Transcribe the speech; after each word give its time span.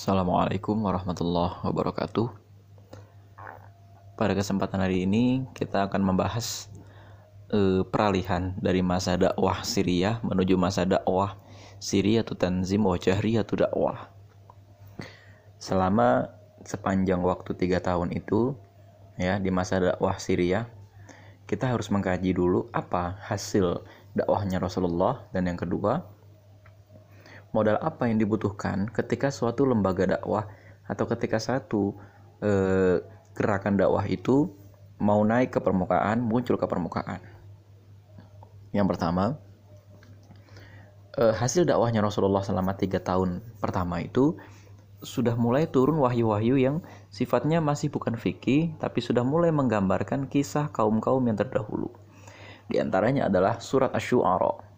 Assalamualaikum 0.00 0.80
warahmatullahi 0.80 1.60
wabarakatuh. 1.60 2.32
Pada 4.16 4.32
kesempatan 4.32 4.80
hari 4.80 5.04
ini 5.04 5.44
kita 5.52 5.92
akan 5.92 6.00
membahas 6.00 6.72
eh, 7.52 7.84
peralihan 7.84 8.56
dari 8.56 8.80
masa 8.80 9.20
dakwah 9.20 9.60
Syria 9.60 10.16
menuju 10.24 10.56
masa 10.56 10.88
dakwah 10.88 11.36
Syria 11.84 12.24
tu 12.24 12.32
tanzim 12.32 12.80
wa 12.80 12.96
tu 12.96 13.54
dakwah. 13.60 14.08
Selama 15.60 16.32
sepanjang 16.64 17.20
waktu 17.20 17.52
tiga 17.60 17.84
tahun 17.84 18.16
itu 18.16 18.56
ya 19.20 19.36
di 19.36 19.52
masa 19.52 19.84
dakwah 19.84 20.16
Syria 20.16 20.64
kita 21.44 21.76
harus 21.76 21.92
mengkaji 21.92 22.32
dulu 22.32 22.72
apa 22.72 23.20
hasil 23.28 23.84
dakwahnya 24.16 24.64
Rasulullah 24.64 25.28
dan 25.36 25.44
yang 25.44 25.60
kedua 25.60 26.08
modal 27.50 27.78
apa 27.82 28.06
yang 28.06 28.18
dibutuhkan 28.18 28.86
ketika 28.90 29.34
suatu 29.34 29.66
lembaga 29.66 30.06
dakwah 30.06 30.46
atau 30.86 31.04
ketika 31.06 31.38
satu 31.38 31.94
eh, 32.42 33.02
gerakan 33.34 33.78
dakwah 33.78 34.06
itu 34.06 34.50
mau 35.00 35.22
naik 35.24 35.56
ke 35.56 35.60
permukaan, 35.62 36.20
muncul 36.20 36.60
ke 36.60 36.66
permukaan. 36.68 37.22
Yang 38.70 38.86
pertama, 38.94 39.40
eh, 41.18 41.34
hasil 41.34 41.66
dakwahnya 41.66 42.04
Rasulullah 42.04 42.44
selama 42.44 42.76
tiga 42.78 43.02
tahun 43.02 43.42
pertama 43.58 44.04
itu 44.04 44.38
sudah 45.00 45.32
mulai 45.32 45.64
turun 45.64 45.96
wahyu-wahyu 45.96 46.60
yang 46.60 46.84
sifatnya 47.08 47.64
masih 47.64 47.88
bukan 47.88 48.20
fikih, 48.20 48.76
tapi 48.76 49.00
sudah 49.00 49.24
mulai 49.24 49.48
menggambarkan 49.48 50.28
kisah 50.28 50.68
kaum-kaum 50.68 51.24
yang 51.24 51.40
terdahulu. 51.40 51.88
Di 52.68 52.78
antaranya 52.78 53.26
adalah 53.32 53.58
surat 53.58 53.90
Ash-Shu'ara. 53.96 54.68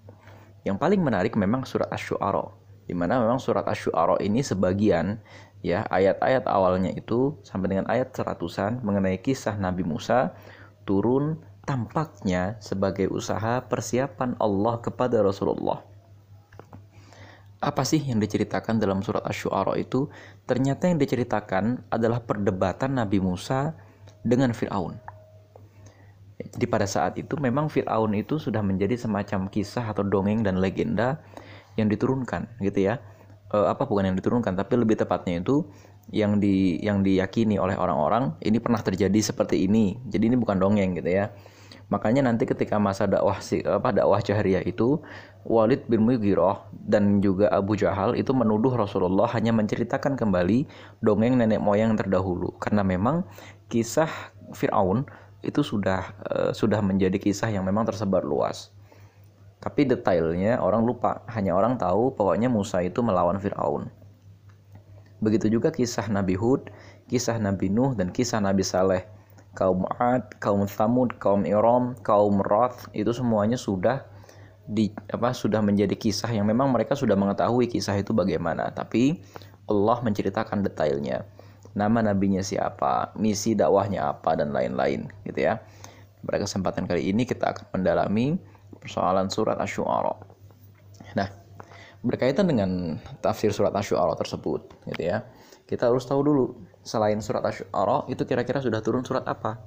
Yang 0.63 0.79
paling 0.79 1.03
menarik 1.03 1.35
memang 1.35 1.67
surat 1.67 1.91
Ash-Shu'ara 1.91 2.62
di 2.93 2.95
mana 3.01 3.17
memang 3.17 3.41
surat 3.41 3.65
Asy-Syu'ara 3.65 4.21
ini 4.21 4.45
sebagian 4.45 5.17
ya 5.65 5.89
ayat-ayat 5.89 6.45
awalnya 6.45 6.93
itu 6.93 7.41
sampai 7.41 7.73
dengan 7.73 7.89
ayat 7.89 8.13
seratusan 8.13 8.85
mengenai 8.85 9.17
kisah 9.17 9.57
Nabi 9.57 9.81
Musa 9.81 10.37
turun 10.85 11.41
tampaknya 11.65 12.61
sebagai 12.61 13.09
usaha 13.09 13.65
persiapan 13.65 14.37
Allah 14.37 14.77
kepada 14.85 15.25
Rasulullah. 15.25 15.81
Apa 17.65 17.81
sih 17.89 18.05
yang 18.05 18.21
diceritakan 18.21 18.77
dalam 18.77 19.01
surat 19.01 19.25
Asy-Syu'ara 19.25 19.81
itu? 19.81 20.13
Ternyata 20.45 20.93
yang 20.93 21.01
diceritakan 21.01 21.89
adalah 21.89 22.21
perdebatan 22.21 23.01
Nabi 23.01 23.25
Musa 23.25 23.73
dengan 24.21 24.53
Firaun. 24.53 25.01
Jadi 26.43 26.67
pada 26.69 26.85
saat 26.85 27.17
itu 27.17 27.41
memang 27.41 27.73
Firaun 27.73 28.13
itu 28.13 28.37
sudah 28.37 28.61
menjadi 28.61 29.01
semacam 29.01 29.49
kisah 29.49 29.89
atau 29.89 30.05
dongeng 30.05 30.45
dan 30.45 30.61
legenda 30.61 31.23
yang 31.77 31.89
diturunkan 31.89 32.59
gitu 32.61 32.93
ya. 32.93 33.01
E, 33.53 33.57
apa 33.57 33.85
bukan 33.85 34.13
yang 34.13 34.17
diturunkan 34.17 34.57
tapi 34.57 34.81
lebih 34.81 35.01
tepatnya 35.01 35.41
itu 35.41 35.67
yang 36.11 36.43
di 36.43 36.83
yang 36.83 37.07
diyakini 37.07 37.57
oleh 37.57 37.79
orang-orang 37.79 38.35
ini 38.43 38.59
pernah 38.59 38.83
terjadi 38.83 39.23
seperti 39.23 39.71
ini 39.71 39.95
jadi 40.11 40.33
ini 40.33 40.37
bukan 40.37 40.59
dongeng 40.59 40.99
gitu 40.99 41.11
ya. 41.11 41.31
Makanya 41.93 42.25
nanti 42.25 42.49
ketika 42.49 42.81
masa 42.81 43.05
dakwah 43.05 43.37
si 43.45 43.61
apa 43.69 43.93
dakwah 43.93 44.17
jahriyah 44.25 44.65
itu 44.65 44.97
Walid 45.45 45.85
bin 45.93 46.09
Mughirah 46.09 46.65
dan 46.73 47.21
juga 47.21 47.53
Abu 47.53 47.77
Jahal 47.77 48.17
itu 48.17 48.33
menuduh 48.33 48.73
Rasulullah 48.73 49.29
hanya 49.37 49.53
menceritakan 49.53 50.17
kembali 50.17 50.65
dongeng 51.05 51.37
nenek 51.37 51.61
moyang 51.61 51.93
terdahulu. 51.93 52.57
Karena 52.57 52.81
memang 52.81 53.29
kisah 53.69 54.09
Firaun 54.57 55.05
itu 55.45 55.61
sudah 55.61 56.17
uh, 56.33 56.51
sudah 56.57 56.81
menjadi 56.81 57.21
kisah 57.21 57.53
yang 57.53 57.69
memang 57.69 57.85
tersebar 57.85 58.25
luas 58.25 58.73
tapi 59.63 59.87
detailnya 59.87 60.59
orang 60.59 60.83
lupa, 60.83 61.23
hanya 61.31 61.55
orang 61.55 61.79
tahu 61.79 62.11
pokoknya 62.19 62.51
Musa 62.51 62.83
itu 62.83 62.99
melawan 62.99 63.39
Firaun. 63.39 63.87
Begitu 65.23 65.47
juga 65.55 65.71
kisah 65.71 66.11
Nabi 66.11 66.35
Hud, 66.35 66.67
kisah 67.07 67.39
Nabi 67.39 67.71
Nuh 67.71 67.95
dan 67.95 68.11
kisah 68.11 68.43
Nabi 68.43 68.67
Saleh. 68.67 69.07
Kaum 69.55 69.87
Ad, 70.03 70.43
kaum 70.43 70.67
Thamud, 70.67 71.15
kaum 71.23 71.47
Iram, 71.47 71.95
kaum 72.03 72.43
Roth 72.43 72.91
itu 72.91 73.15
semuanya 73.15 73.55
sudah 73.55 74.03
di 74.67 74.91
apa 75.13 75.31
sudah 75.31 75.63
menjadi 75.63 75.95
kisah 75.95 76.33
yang 76.35 76.49
memang 76.49 76.75
mereka 76.75 76.99
sudah 76.99 77.15
mengetahui 77.15 77.71
kisah 77.71 77.95
itu 78.03 78.11
bagaimana, 78.11 78.75
tapi 78.75 79.23
Allah 79.71 80.03
menceritakan 80.03 80.67
detailnya. 80.67 81.23
Nama 81.79 82.11
nabinya 82.11 82.43
siapa, 82.43 83.15
misi 83.15 83.55
dakwahnya 83.55 84.11
apa 84.11 84.35
dan 84.35 84.51
lain-lain 84.51 85.07
gitu 85.23 85.47
ya. 85.47 85.63
Pada 86.27 86.43
kesempatan 86.43 86.91
kali 86.91 87.15
ini 87.15 87.23
kita 87.23 87.55
akan 87.55 87.79
mendalami 87.79 88.41
persoalan 88.83 89.31
surat 89.31 89.57
Asy-Syu'ara. 89.63 90.15
Nah, 91.15 91.29
berkaitan 92.03 92.51
dengan 92.51 92.99
tafsir 93.23 93.55
surat 93.55 93.71
Asy-Syu'ara 93.71 94.19
tersebut, 94.19 94.75
gitu 94.91 95.03
ya. 95.03 95.23
Kita 95.65 95.89
harus 95.89 96.05
tahu 96.05 96.21
dulu 96.27 96.45
selain 96.83 97.23
surat 97.23 97.47
Asy-Syu'ara 97.47 98.11
itu 98.11 98.27
kira-kira 98.27 98.59
sudah 98.59 98.83
turun 98.83 99.07
surat 99.07 99.23
apa? 99.31 99.63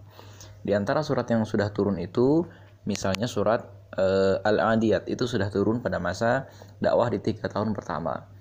Di 0.61 0.75
antara 0.75 0.99
surat 1.01 1.25
yang 1.31 1.47
sudah 1.47 1.71
turun 1.71 1.95
itu 1.97 2.43
misalnya 2.83 3.25
surat 3.25 3.65
uh, 3.97 4.43
Al-Adiyat 4.43 5.07
itu 5.09 5.25
sudah 5.25 5.47
turun 5.49 5.79
pada 5.79 5.97
masa 5.97 6.51
dakwah 6.83 7.07
di 7.09 7.23
tiga 7.23 7.47
tahun 7.47 7.73
pertama. 7.73 8.35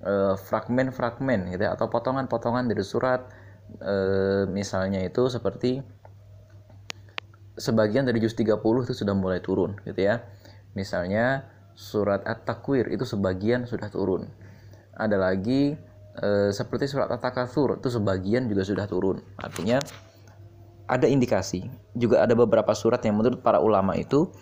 Eh, 0.00 0.32
fragmen-fragmen 0.32 1.44
uh, 1.44 1.48
gitu 1.52 1.60
ya, 1.68 1.76
atau 1.76 1.92
potongan-potongan 1.92 2.64
dari 2.72 2.80
surat 2.80 3.20
uh, 3.84 4.48
misalnya 4.48 5.04
itu 5.04 5.28
seperti 5.28 5.84
sebagian 7.60 8.08
dari 8.08 8.18
juz 8.24 8.32
30 8.32 8.56
itu 8.56 8.94
sudah 8.96 9.12
mulai 9.12 9.44
turun 9.44 9.76
gitu 9.84 10.00
ya. 10.00 10.24
Misalnya 10.72 11.44
surat 11.76 12.24
At-Takwir 12.24 12.88
itu 12.88 13.04
sebagian 13.04 13.68
sudah 13.68 13.92
turun. 13.92 14.32
Ada 14.96 15.20
lagi 15.20 15.76
e, 16.16 16.28
seperti 16.50 16.88
surat 16.88 17.12
At-Takatsur 17.12 17.78
itu 17.78 17.88
sebagian 17.92 18.48
juga 18.48 18.64
sudah 18.64 18.88
turun. 18.88 19.20
Artinya 19.36 19.76
ada 20.88 21.06
indikasi. 21.06 21.68
Juga 21.92 22.24
ada 22.24 22.32
beberapa 22.32 22.72
surat 22.72 23.04
yang 23.04 23.20
menurut 23.20 23.44
para 23.44 23.60
ulama 23.60 23.92
itu 23.94 24.32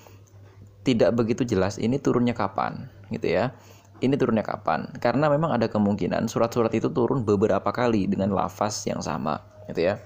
tidak 0.87 1.13
begitu 1.19 1.45
jelas 1.45 1.77
ini 1.77 1.99
turunnya 1.99 2.33
kapan 2.33 2.89
gitu 3.11 3.29
ya. 3.29 3.53
Ini 3.99 4.15
turunnya 4.15 4.47
kapan? 4.47 4.95
Karena 5.03 5.27
memang 5.27 5.59
ada 5.59 5.67
kemungkinan 5.67 6.31
surat-surat 6.31 6.71
itu 6.71 6.87
turun 6.95 7.27
beberapa 7.27 7.75
kali 7.75 8.07
dengan 8.07 8.31
lafaz 8.31 8.87
yang 8.87 9.03
sama 9.03 9.43
gitu 9.67 9.91
ya. 9.91 9.99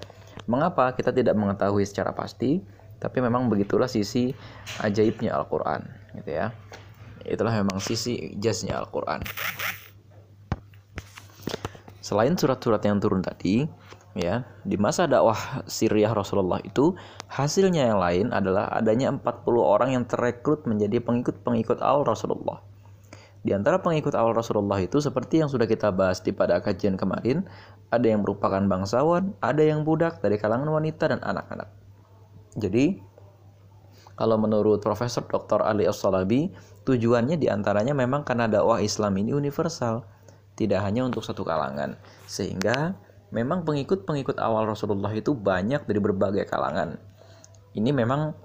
Mengapa 0.49 0.97
kita 0.97 1.13
tidak 1.13 1.37
mengetahui 1.37 1.85
secara 1.85 2.17
pasti? 2.17 2.65
Tapi 3.03 3.19
memang 3.19 3.51
begitulah 3.51 3.91
sisi 3.91 4.31
ajaibnya 4.79 5.35
Al-Quran, 5.35 5.83
gitu 6.23 6.31
ya. 6.31 6.55
Itulah 7.27 7.51
memang 7.59 7.83
sisi 7.83 8.39
jasnya 8.39 8.79
Al-Quran. 8.79 9.27
Selain 11.99 12.39
surat-surat 12.39 12.79
yang 12.87 13.03
turun 13.03 13.27
tadi, 13.27 13.67
ya, 14.15 14.47
di 14.63 14.79
masa 14.79 15.11
dakwah 15.11 15.67
Syriah 15.67 16.15
Rasulullah 16.15 16.63
itu 16.63 16.95
hasilnya 17.27 17.91
yang 17.91 17.99
lain 17.99 18.27
adalah 18.31 18.71
adanya 18.71 19.11
40 19.11 19.23
orang 19.59 19.91
yang 19.99 20.05
terekrut 20.07 20.63
menjadi 20.71 21.03
pengikut-pengikut 21.03 21.83
awal 21.83 22.07
Rasulullah. 22.07 22.63
Di 23.43 23.51
antara 23.51 23.83
pengikut 23.83 24.15
awal 24.15 24.39
Rasulullah 24.39 24.79
itu 24.79 25.03
seperti 25.03 25.43
yang 25.43 25.51
sudah 25.51 25.67
kita 25.67 25.91
bahas 25.91 26.23
di 26.23 26.31
pada 26.31 26.63
kajian 26.63 26.95
kemarin, 26.95 27.43
ada 27.91 28.07
yang 28.07 28.23
merupakan 28.23 28.63
bangsawan, 28.63 29.35
ada 29.43 29.63
yang 29.67 29.83
budak 29.83 30.23
dari 30.23 30.39
kalangan 30.39 30.71
wanita 30.71 31.11
dan 31.11 31.19
anak-anak. 31.19 31.82
Jadi 32.57 33.01
kalau 34.13 34.37
menurut 34.37 34.85
Profesor 34.85 35.25
Dr. 35.25 35.65
Ali 35.65 35.89
As-Salabi, 35.89 36.53
tujuannya 36.85 37.41
di 37.41 37.49
antaranya 37.49 37.97
memang 37.97 38.23
karena 38.23 38.47
dakwah 38.47 38.79
Islam 38.79 39.17
ini 39.19 39.33
universal, 39.33 40.05
tidak 40.55 40.85
hanya 40.85 41.09
untuk 41.09 41.25
satu 41.25 41.43
kalangan. 41.43 41.97
Sehingga 42.29 42.95
memang 43.33 43.65
pengikut-pengikut 43.65 44.37
awal 44.37 44.69
Rasulullah 44.69 45.11
itu 45.17 45.33
banyak 45.33 45.89
dari 45.89 46.01
berbagai 46.01 46.45
kalangan. 46.45 47.01
Ini 47.73 47.91
memang 47.91 48.37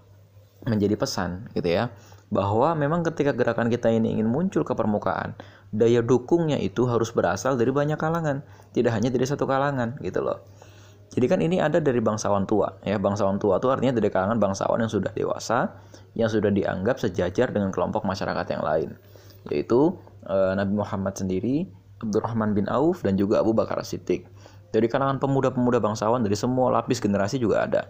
menjadi 0.63 0.95
pesan 0.95 1.51
gitu 1.51 1.67
ya, 1.67 1.91
bahwa 2.31 2.75
memang 2.75 3.03
ketika 3.03 3.35
gerakan 3.35 3.67
kita 3.67 3.91
ini 3.91 4.17
ingin 4.17 4.27
muncul 4.27 4.63
ke 4.63 4.71
permukaan, 4.71 5.35
daya 5.71 5.99
dukungnya 5.99 6.59
itu 6.59 6.87
harus 6.87 7.11
berasal 7.11 7.59
dari 7.59 7.71
banyak 7.75 7.99
kalangan, 7.99 8.43
tidak 8.71 8.95
hanya 8.95 9.11
dari 9.11 9.27
satu 9.27 9.43
kalangan 9.43 9.99
gitu 9.99 10.23
loh. 10.23 10.43
Jadi 11.07 11.25
kan 11.25 11.39
ini 11.39 11.57
ada 11.63 11.79
dari 11.79 12.03
bangsawan 12.03 12.43
tua, 12.43 12.67
ya 12.83 12.99
bangsawan 12.99 13.39
tua 13.39 13.57
itu 13.57 13.71
artinya 13.71 13.95
dari 13.95 14.11
kalangan 14.11 14.37
bangsawan 14.37 14.83
yang 14.83 14.91
sudah 14.91 15.11
dewasa, 15.15 15.71
yang 16.13 16.27
sudah 16.27 16.51
dianggap 16.51 16.99
sejajar 16.99 17.49
dengan 17.49 17.71
kelompok 17.71 18.03
masyarakat 18.03 18.45
yang 18.53 18.63
lain, 18.63 18.89
yaitu 19.49 19.95
e, 20.27 20.35
Nabi 20.53 20.73
Muhammad 20.75 21.15
sendiri, 21.15 21.65
Abdurrahman 22.03 22.53
bin 22.53 22.67
Auf 22.67 23.01
dan 23.07 23.15
juga 23.15 23.41
Abu 23.41 23.55
Bakar 23.55 23.79
Siddiq. 23.81 24.27
Dari 24.69 24.85
kalangan 24.91 25.17
pemuda-pemuda 25.17 25.79
bangsawan 25.79 26.21
dari 26.21 26.35
semua 26.35 26.69
lapis 26.69 26.99
generasi 26.99 27.39
juga 27.39 27.63
ada. 27.65 27.87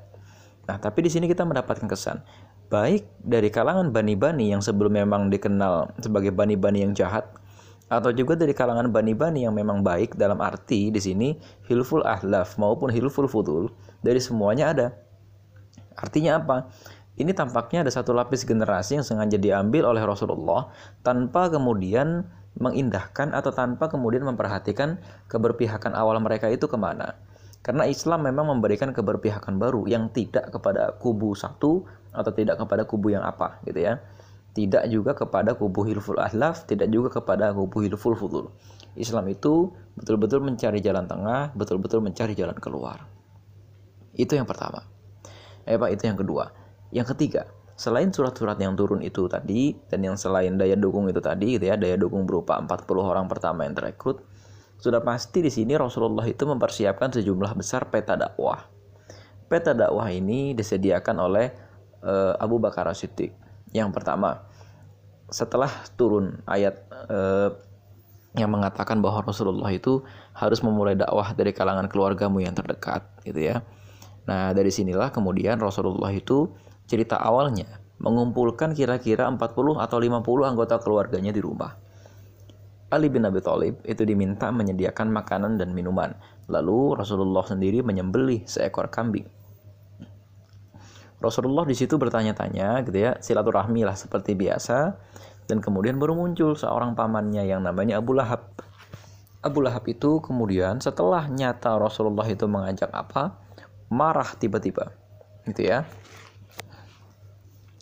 Nah, 0.69 0.77
tapi 0.77 1.01
di 1.01 1.09
sini 1.09 1.25
kita 1.25 1.41
mendapatkan 1.41 1.89
kesan 1.89 2.21
baik 2.67 3.07
dari 3.23 3.47
kalangan 3.47 3.95
bani-bani 3.95 4.51
yang 4.51 4.59
sebelum 4.59 4.99
memang 4.99 5.31
dikenal 5.31 5.95
sebagai 6.03 6.35
bani-bani 6.35 6.83
yang 6.83 6.91
jahat, 6.91 7.27
atau 7.87 8.11
juga 8.11 8.35
dari 8.35 8.51
kalangan 8.51 8.91
bani-bani 8.91 9.47
yang 9.47 9.55
memang 9.55 9.79
baik 9.79 10.19
dalam 10.19 10.43
arti 10.43 10.91
di 10.91 10.99
sini 10.99 11.29
hilful 11.71 12.03
ahlaf 12.03 12.59
maupun 12.59 12.91
hilful 12.91 13.27
fudul 13.27 13.71
dari 14.03 14.19
semuanya 14.19 14.75
ada. 14.75 14.87
Artinya 15.95 16.37
apa? 16.37 16.69
Ini 17.17 17.33
tampaknya 17.33 17.81
ada 17.81 17.89
satu 17.89 18.13
lapis 18.13 18.45
generasi 18.45 19.01
yang 19.01 19.05
sengaja 19.07 19.41
diambil 19.41 19.89
oleh 19.89 20.05
Rasulullah 20.05 20.69
tanpa 21.01 21.49
kemudian 21.49 22.29
mengindahkan 22.61 23.33
atau 23.33 23.49
tanpa 23.49 23.89
kemudian 23.89 24.21
memperhatikan 24.25 25.01
keberpihakan 25.25 25.97
awal 25.97 26.21
mereka 26.21 26.45
itu 26.49 26.69
ke 26.69 26.77
mana. 26.77 27.17
Karena 27.65 27.89
Islam 27.89 28.21
memang 28.23 28.53
memberikan 28.53 28.93
keberpihakan 28.93 29.57
baru 29.57 29.89
yang 29.89 30.13
tidak 30.13 30.53
kepada 30.53 30.93
kubu 31.01 31.33
satu 31.33 31.89
atau 32.13 32.31
tidak 32.31 32.61
kepada 32.61 32.85
kubu 32.85 33.17
yang 33.17 33.25
apa 33.25 33.57
gitu 33.65 33.81
ya. 33.81 33.97
Tidak 34.57 34.89
juga 34.89 35.13
kepada 35.13 35.53
kubu 35.53 35.85
hilful 35.85 36.17
ahlaf, 36.17 36.65
tidak 36.65 36.89
juga 36.89 37.21
kepada 37.21 37.53
kubu 37.53 37.85
hilful 37.85 38.17
fudul. 38.17 38.49
Islam 38.97 39.29
itu 39.29 39.69
betul-betul 39.93 40.41
mencari 40.41 40.81
jalan 40.81 41.05
tengah, 41.05 41.53
betul-betul 41.53 42.01
mencari 42.01 42.33
jalan 42.33 42.57
keluar. 42.57 43.05
Itu 44.17 44.33
yang 44.33 44.49
pertama. 44.49 44.81
Eh 45.61 45.77
Pak, 45.77 45.93
itu 45.93 46.09
yang 46.09 46.17
kedua. 46.17 46.49
Yang 46.89 47.13
ketiga, 47.13 47.45
selain 47.77 48.09
surat-surat 48.09 48.57
yang 48.57 48.73
turun 48.73 49.05
itu 49.05 49.29
tadi 49.29 49.77
dan 49.93 50.01
yang 50.01 50.17
selain 50.17 50.57
daya 50.57 50.73
dukung 50.73 51.05
itu 51.05 51.21
tadi 51.21 51.61
gitu 51.61 51.69
ya, 51.69 51.77
daya 51.77 51.93
dukung 51.93 52.25
berupa 52.25 52.57
40 52.57 52.97
orang 52.97 53.29
pertama 53.29 53.61
yang 53.61 53.77
terekrut, 53.77 54.25
sudah 54.81 55.05
pasti 55.05 55.45
di 55.45 55.53
sini 55.53 55.77
Rasulullah 55.77 56.25
itu 56.25 56.49
mempersiapkan 56.49 57.13
sejumlah 57.13 57.53
besar 57.53 57.93
peta 57.93 58.17
dakwah. 58.17 58.65
Peta 59.45 59.77
dakwah 59.77 60.09
ini 60.09 60.57
disediakan 60.57 61.15
oleh 61.21 61.47
uh, 62.01 62.33
Abu 62.41 62.57
Bakar 62.57 62.89
Siddiq. 62.97 63.35
Yang 63.75 63.89
pertama, 63.93 64.46
setelah 65.27 65.69
turun 65.99 66.39
ayat 66.47 66.87
uh, 67.11 67.51
yang 68.37 68.53
mengatakan 68.53 69.01
bahwa 69.01 69.25
Rasulullah 69.25 69.71
itu 69.73 70.05
harus 70.37 70.61
memulai 70.61 70.93
dakwah 70.93 71.33
dari 71.33 71.51
kalangan 71.51 71.89
keluargamu 71.89 72.39
yang 72.39 72.53
terdekat, 72.53 73.03
gitu 73.25 73.53
ya. 73.53 73.65
Nah, 74.29 74.53
dari 74.53 74.69
sinilah 74.69 75.09
kemudian 75.09 75.57
Rasulullah 75.57 76.13
itu 76.13 76.51
cerita 76.85 77.17
awalnya 77.17 77.81
mengumpulkan 77.97 78.77
kira-kira 78.77 79.25
40 79.25 79.81
atau 79.81 79.97
50 79.97 80.21
anggota 80.45 80.77
keluarganya 80.77 81.33
di 81.33 81.41
rumah. 81.41 81.73
Ali 82.87 83.11
bin 83.11 83.27
Abi 83.27 83.43
Thalib 83.43 83.83
itu 83.83 84.07
diminta 84.07 84.47
menyediakan 84.47 85.11
makanan 85.11 85.59
dan 85.59 85.75
minuman. 85.75 86.15
Lalu 86.47 86.95
Rasulullah 86.95 87.43
sendiri 87.43 87.83
menyembelih 87.83 88.47
seekor 88.47 88.87
kambing. 88.87 89.27
Rasulullah 91.17 91.65
di 91.65 91.73
situ 91.73 91.97
bertanya-tanya 91.97 92.85
gitu 92.85 92.97
ya, 93.01 93.17
silaturahmi 93.17 93.81
lah 93.81 93.97
seperti 93.97 94.37
biasa 94.37 94.93
dan 95.49 95.57
kemudian 95.63 95.97
baru 95.97 96.13
muncul 96.13 96.53
seorang 96.53 96.93
pamannya 96.93 97.47
yang 97.49 97.65
namanya 97.65 97.97
Abu 97.97 98.13
Lahab. 98.13 98.53
Abu 99.41 99.65
Lahab 99.65 99.87
itu 99.89 100.21
kemudian 100.21 100.77
setelah 100.77 101.25
nyata 101.25 101.79
Rasulullah 101.81 102.27
itu 102.29 102.45
mengajak 102.45 102.93
apa? 102.93 103.33
Marah 103.89 104.29
tiba-tiba. 104.37 104.93
Gitu 105.49 105.71
ya. 105.71 105.89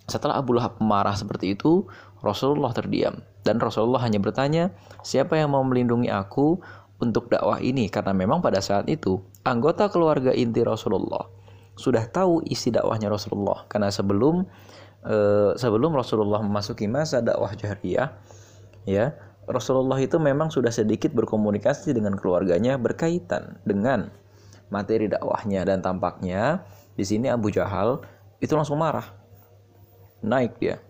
Setelah 0.05 0.39
Abu 0.39 0.55
Lahab 0.55 0.77
marah 0.79 1.17
seperti 1.17 1.57
itu, 1.57 1.89
Rasulullah 2.23 2.71
terdiam. 2.71 3.19
Dan 3.41 3.57
Rasulullah 3.57 4.05
hanya 4.05 4.21
bertanya, 4.21 4.71
siapa 5.01 5.35
yang 5.35 5.51
mau 5.51 5.65
melindungi 5.65 6.07
aku 6.07 6.61
untuk 7.01 7.27
dakwah 7.27 7.57
ini? 7.59 7.89
Karena 7.89 8.13
memang 8.13 8.39
pada 8.39 8.61
saat 8.61 8.85
itu, 8.85 9.19
anggota 9.41 9.89
keluarga 9.89 10.29
inti 10.31 10.61
Rasulullah 10.61 11.44
sudah 11.75 12.07
tahu 12.07 12.43
isi 12.47 12.71
dakwahnya 12.71 13.11
Rasulullah. 13.11 13.67
Karena 13.67 13.91
sebelum 13.91 14.47
eh, 15.05 15.51
sebelum 15.55 15.95
Rasulullah 15.95 16.41
memasuki 16.41 16.87
masa 16.87 17.19
dakwah 17.21 17.51
jahriyah, 17.53 18.15
ya 18.87 19.15
Rasulullah 19.45 20.01
itu 20.01 20.17
memang 20.17 20.49
sudah 20.49 20.73
sedikit 20.73 21.13
berkomunikasi 21.13 21.93
dengan 21.93 22.17
keluarganya 22.17 22.81
berkaitan 22.81 23.61
dengan 23.61 24.09
materi 24.73 25.05
dakwahnya 25.05 25.61
dan 25.69 25.85
tampaknya 25.85 26.65
di 26.97 27.05
sini 27.05 27.29
Abu 27.29 27.53
Jahal 27.53 28.01
itu 28.41 28.57
langsung 28.57 28.81
marah 28.81 29.05
naik 30.25 30.57
dia. 30.57 30.81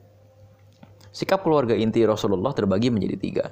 Sikap 1.16 1.44
keluarga 1.44 1.76
inti 1.76 2.04
Rasulullah 2.04 2.52
terbagi 2.52 2.92
menjadi 2.92 3.16
tiga. 3.20 3.46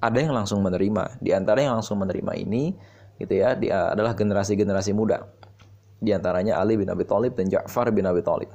Ada 0.00 0.24
yang 0.24 0.32
langsung 0.32 0.64
menerima. 0.64 1.20
Di 1.20 1.36
antara 1.36 1.60
yang 1.60 1.76
langsung 1.76 2.00
menerima 2.00 2.32
ini, 2.40 2.72
gitu 3.20 3.36
ya, 3.36 3.52
dia 3.52 3.92
adalah 3.92 4.16
generasi-generasi 4.16 4.96
muda. 4.96 5.28
Di 6.00 6.16
antaranya 6.16 6.56
Ali 6.56 6.80
bin 6.80 6.88
Abi 6.88 7.04
Thalib 7.04 7.36
dan 7.36 7.52
Ja'far 7.52 7.92
bin 7.92 8.08
Abi 8.08 8.24
Thalib. 8.24 8.48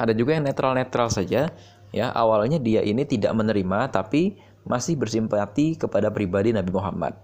Ada 0.00 0.16
juga 0.16 0.32
yang 0.32 0.48
netral-netral 0.48 1.12
saja. 1.12 1.52
Ya, 1.92 2.06
awalnya 2.14 2.56
dia 2.56 2.80
ini 2.80 3.04
tidak 3.04 3.36
menerima, 3.36 3.92
tapi 3.92 4.40
masih 4.64 4.96
bersimpati 4.96 5.76
kepada 5.76 6.08
pribadi 6.08 6.54
Nabi 6.54 6.70
Muhammad, 6.72 7.18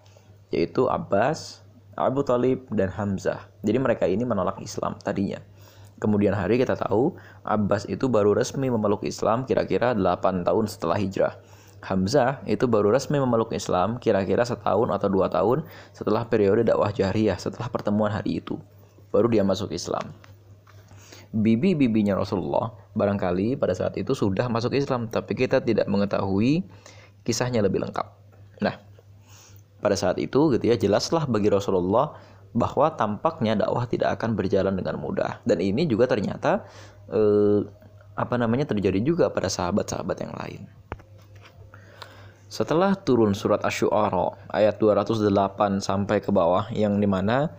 yaitu 0.51 0.91
Abbas, 0.91 1.63
Abu 1.97 2.21
Talib, 2.27 2.69
dan 2.75 2.93
Hamzah. 2.93 3.49
Jadi 3.65 3.79
mereka 3.81 4.05
ini 4.05 4.27
menolak 4.27 4.61
Islam 4.61 4.99
tadinya. 5.01 5.41
Kemudian 5.97 6.37
hari 6.37 6.61
kita 6.61 6.77
tahu 6.77 7.17
Abbas 7.41 7.89
itu 7.89 8.05
baru 8.13 8.37
resmi 8.37 8.69
memeluk 8.69 9.01
Islam 9.09 9.49
kira-kira 9.49 9.97
8 9.97 10.45
tahun 10.45 10.69
setelah 10.69 11.01
hijrah. 11.01 11.41
Hamzah 11.85 12.41
itu 12.49 12.65
baru 12.65 12.89
resmi 12.89 13.21
memeluk 13.21 13.53
Islam 13.53 14.01
kira-kira 14.01 14.43
setahun 14.43 14.89
atau 14.91 15.09
dua 15.13 15.29
tahun 15.29 15.63
setelah 15.93 16.25
periode 16.27 16.65
dakwah 16.65 16.89
jahriyah 16.91 17.37
setelah 17.37 17.69
pertemuan 17.69 18.11
hari 18.11 18.41
itu. 18.41 18.57
Baru 19.13 19.29
dia 19.29 19.45
masuk 19.45 19.71
Islam. 19.71 20.11
Bibi-bibinya 21.37 22.17
Rasulullah 22.17 22.73
barangkali 22.97 23.61
pada 23.61 23.77
saat 23.77 23.95
itu 24.01 24.17
sudah 24.17 24.49
masuk 24.49 24.73
Islam 24.73 25.13
tapi 25.13 25.37
kita 25.37 25.61
tidak 25.61 25.85
mengetahui 25.87 26.65
kisahnya 27.23 27.61
lebih 27.61 27.85
lengkap. 27.85 28.09
Nah, 28.65 28.81
pada 29.85 29.95
saat 29.95 30.17
itu 30.17 30.57
gitu 30.57 30.65
ya 30.65 30.75
jelaslah 30.81 31.29
bagi 31.29 31.53
Rasulullah 31.53 32.17
bahwa 32.57 32.89
tampaknya 32.97 33.53
dakwah 33.53 33.85
tidak 33.85 34.17
akan 34.17 34.33
berjalan 34.33 34.73
dengan 34.73 34.97
mudah 34.97 35.45
dan 35.45 35.61
ini 35.61 35.85
juga 35.85 36.09
ternyata 36.09 36.65
eh, 37.13 37.69
apa 38.17 38.35
namanya 38.41 38.65
terjadi 38.73 38.97
juga 39.05 39.29
pada 39.29 39.53
sahabat-sahabat 39.53 40.17
yang 40.25 40.33
lain. 40.33 40.63
Setelah 42.47 42.95
turun 42.95 43.35
surat 43.35 43.59
Asy-Syu'ara 43.67 44.55
ayat 44.55 44.79
208 44.79 45.83
sampai 45.83 46.23
ke 46.23 46.31
bawah 46.31 46.71
yang 46.71 47.03
di 47.03 47.11
mana 47.11 47.51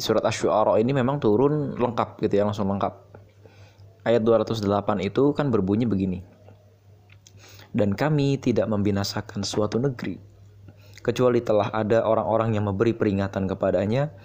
surat 0.00 0.24
Asy-Syu'ara 0.24 0.80
ini 0.80 0.96
memang 0.96 1.20
turun 1.20 1.76
lengkap 1.76 2.24
gitu 2.24 2.40
ya 2.40 2.48
langsung 2.48 2.72
lengkap. 2.72 2.96
Ayat 4.08 4.24
208 4.24 5.04
itu 5.04 5.36
kan 5.36 5.52
berbunyi 5.52 5.84
begini. 5.84 6.24
Dan 7.76 7.92
kami 7.92 8.40
tidak 8.40 8.72
membinasakan 8.72 9.44
suatu 9.44 9.76
negeri 9.76 10.16
kecuali 11.04 11.44
telah 11.44 11.68
ada 11.76 12.08
orang-orang 12.08 12.56
yang 12.56 12.64
memberi 12.64 12.96
peringatan 12.96 13.44
kepadanya 13.44 14.16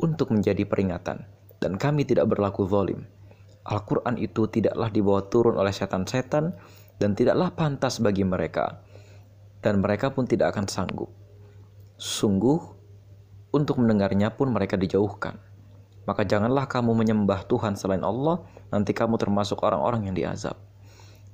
untuk 0.00 0.32
menjadi 0.32 0.64
peringatan 0.64 1.28
dan 1.60 1.76
kami 1.76 2.08
tidak 2.08 2.32
berlaku 2.32 2.64
zalim. 2.64 3.04
Al-Quran 3.68 4.16
itu 4.16 4.48
tidaklah 4.48 4.88
dibawa 4.88 5.20
turun 5.28 5.60
oleh 5.60 5.74
setan-setan 5.76 6.56
dan 6.96 7.12
tidaklah 7.12 7.52
pantas 7.52 8.00
bagi 8.00 8.24
mereka 8.24 8.87
dan 9.64 9.82
mereka 9.82 10.14
pun 10.14 10.24
tidak 10.24 10.54
akan 10.54 10.66
sanggup. 10.70 11.10
Sungguh, 11.98 12.58
untuk 13.50 13.80
mendengarnya 13.80 14.30
pun 14.34 14.52
mereka 14.54 14.78
dijauhkan. 14.78 15.40
Maka 16.06 16.24
janganlah 16.24 16.70
kamu 16.70 16.94
menyembah 16.94 17.44
Tuhan 17.44 17.76
selain 17.76 18.00
Allah, 18.00 18.44
nanti 18.72 18.96
kamu 18.96 19.20
termasuk 19.20 19.60
orang-orang 19.60 20.08
yang 20.08 20.16
diazab 20.16 20.56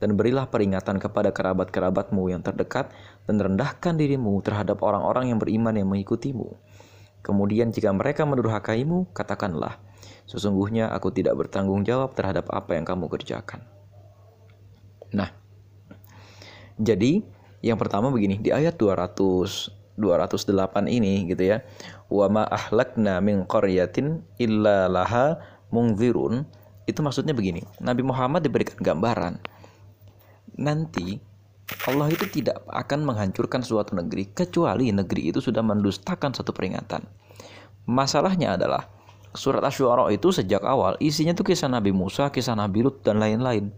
dan 0.05 0.21
berilah 0.21 0.51
peringatan 0.51 0.99
kepada 0.99 1.31
kerabat-kerabatmu 1.31 2.29
yang 2.29 2.43
terdekat 2.43 2.91
dan 3.25 3.41
rendahkan 3.41 3.97
dirimu 3.97 4.37
terhadap 4.43 4.83
orang-orang 4.83 5.33
yang 5.33 5.39
beriman 5.39 5.75
yang 5.75 5.89
mengikutimu. 5.91 6.53
Kemudian 7.25 7.73
jika 7.73 7.89
mereka 7.95 8.29
mendurhakaimu, 8.29 9.17
katakanlah, 9.17 9.81
sesungguhnya 10.29 10.93
aku 10.93 11.09
tidak 11.09 11.41
bertanggung 11.41 11.89
jawab 11.89 12.13
terhadap 12.13 12.53
apa 12.53 12.77
yang 12.77 12.85
kamu 12.85 13.09
kerjakan. 13.09 13.65
Nah, 15.17 15.33
jadi 16.77 17.25
yang 17.65 17.81
pertama 17.81 18.13
begini, 18.13 18.37
di 18.37 18.53
ayat 18.53 18.77
200 18.77 19.73
208 19.95 20.91
ini 20.91 21.23
gitu 21.31 21.55
ya. 21.55 21.63
Wa 22.11 22.27
ma 22.27 22.43
ahlakna 22.51 23.23
min 23.23 23.47
qaryatin 23.47 24.27
illa 24.43 24.91
laha 24.91 25.39
mungzirun. 25.71 26.43
Itu 26.85 27.01
maksudnya 27.01 27.31
begini. 27.31 27.63
Nabi 27.79 28.03
Muhammad 28.03 28.43
diberikan 28.43 28.75
gambaran 28.83 29.39
nanti 30.55 31.19
Allah 31.89 32.13
itu 32.13 32.29
tidak 32.29 32.61
akan 32.69 33.09
menghancurkan 33.09 33.65
suatu 33.65 33.97
negeri 33.97 34.31
kecuali 34.31 34.93
negeri 34.93 35.33
itu 35.33 35.41
sudah 35.41 35.65
mendustakan 35.65 36.37
satu 36.37 36.53
peringatan. 36.53 37.09
Masalahnya 37.89 38.57
adalah 38.57 38.89
surat 39.33 39.65
Asy-Syu'ara 39.65 40.13
itu 40.13 40.31
sejak 40.31 40.63
awal 40.63 41.01
isinya 41.01 41.33
tuh 41.33 41.49
kisah 41.49 41.73
Nabi 41.73 41.91
Musa, 41.91 42.29
kisah 42.29 42.55
Nabi 42.55 42.85
Lut 42.85 43.01
dan 43.01 43.17
lain-lain. 43.17 43.73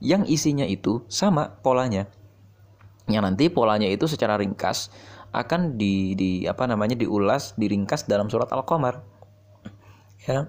Yang 0.00 0.22
isinya 0.30 0.64
itu 0.64 1.04
sama 1.10 1.60
polanya. 1.60 2.08
Yang 3.08 3.22
nanti 3.24 3.44
polanya 3.48 3.88
itu 3.88 4.04
secara 4.04 4.36
ringkas 4.36 4.92
akan 5.32 5.76
di, 5.76 6.16
di 6.16 6.30
apa 6.48 6.64
namanya 6.64 6.96
diulas, 6.96 7.56
diringkas 7.56 8.08
dalam 8.08 8.28
surat 8.28 8.48
Al-Qamar. 8.52 9.00
Ya. 10.24 10.48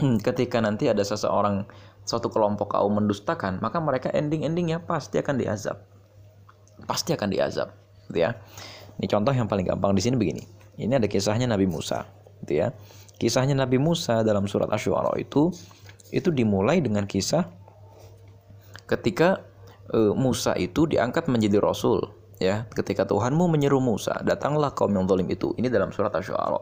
Ketika 0.26 0.58
nanti 0.58 0.90
ada 0.90 1.02
seseorang 1.02 1.66
suatu 2.02 2.26
kelompok 2.30 2.74
kaum 2.74 2.98
mendustakan, 2.98 3.62
maka 3.62 3.78
mereka 3.78 4.10
ending-endingnya 4.10 4.82
pasti 4.82 5.22
akan 5.22 5.38
diazab. 5.38 5.78
Pasti 6.88 7.14
akan 7.14 7.28
diazab, 7.30 7.70
gitu 8.10 8.26
ya. 8.26 8.34
Ini 8.98 9.06
contoh 9.06 9.30
yang 9.30 9.46
paling 9.46 9.68
gampang 9.68 9.94
di 9.94 10.02
sini 10.02 10.16
begini. 10.18 10.42
Ini 10.80 10.96
ada 10.98 11.06
kisahnya 11.06 11.46
Nabi 11.46 11.68
Musa, 11.68 12.08
gitu 12.42 12.64
ya. 12.64 12.74
Kisahnya 13.20 13.52
Nabi 13.52 13.76
Musa 13.76 14.24
dalam 14.24 14.48
surat 14.48 14.72
Asy-Syu'ara 14.72 15.12
itu 15.20 15.52
itu 16.10 16.32
dimulai 16.34 16.82
dengan 16.82 17.06
kisah 17.06 17.46
ketika 18.88 19.44
e, 19.90 20.00
Musa 20.14 20.56
itu 20.56 20.86
diangkat 20.86 21.26
menjadi 21.26 21.60
rasul 21.60 22.00
ya 22.40 22.64
ketika 22.72 23.04
Tuhanmu 23.04 23.50
menyeru 23.50 23.82
Musa 23.82 24.16
datanglah 24.24 24.72
kaum 24.72 24.94
yang 24.96 25.04
zalim 25.04 25.28
itu 25.28 25.52
ini 25.60 25.68
dalam 25.68 25.92
surat 25.92 26.14
asy-syu'ara 26.14 26.60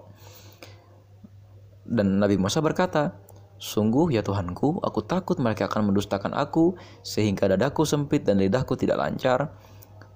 dan 1.88 2.20
Nabi 2.20 2.36
Musa 2.36 2.58
berkata 2.60 3.28
Sungguh 3.58 4.14
ya 4.14 4.22
Tuhanku, 4.22 4.78
aku 4.86 5.02
takut 5.02 5.34
mereka 5.42 5.66
akan 5.66 5.90
mendustakan 5.90 6.30
aku 6.30 6.78
sehingga 7.02 7.50
dadaku 7.50 7.82
sempit 7.82 8.22
dan 8.22 8.38
lidahku 8.38 8.78
tidak 8.78 9.02
lancar. 9.02 9.50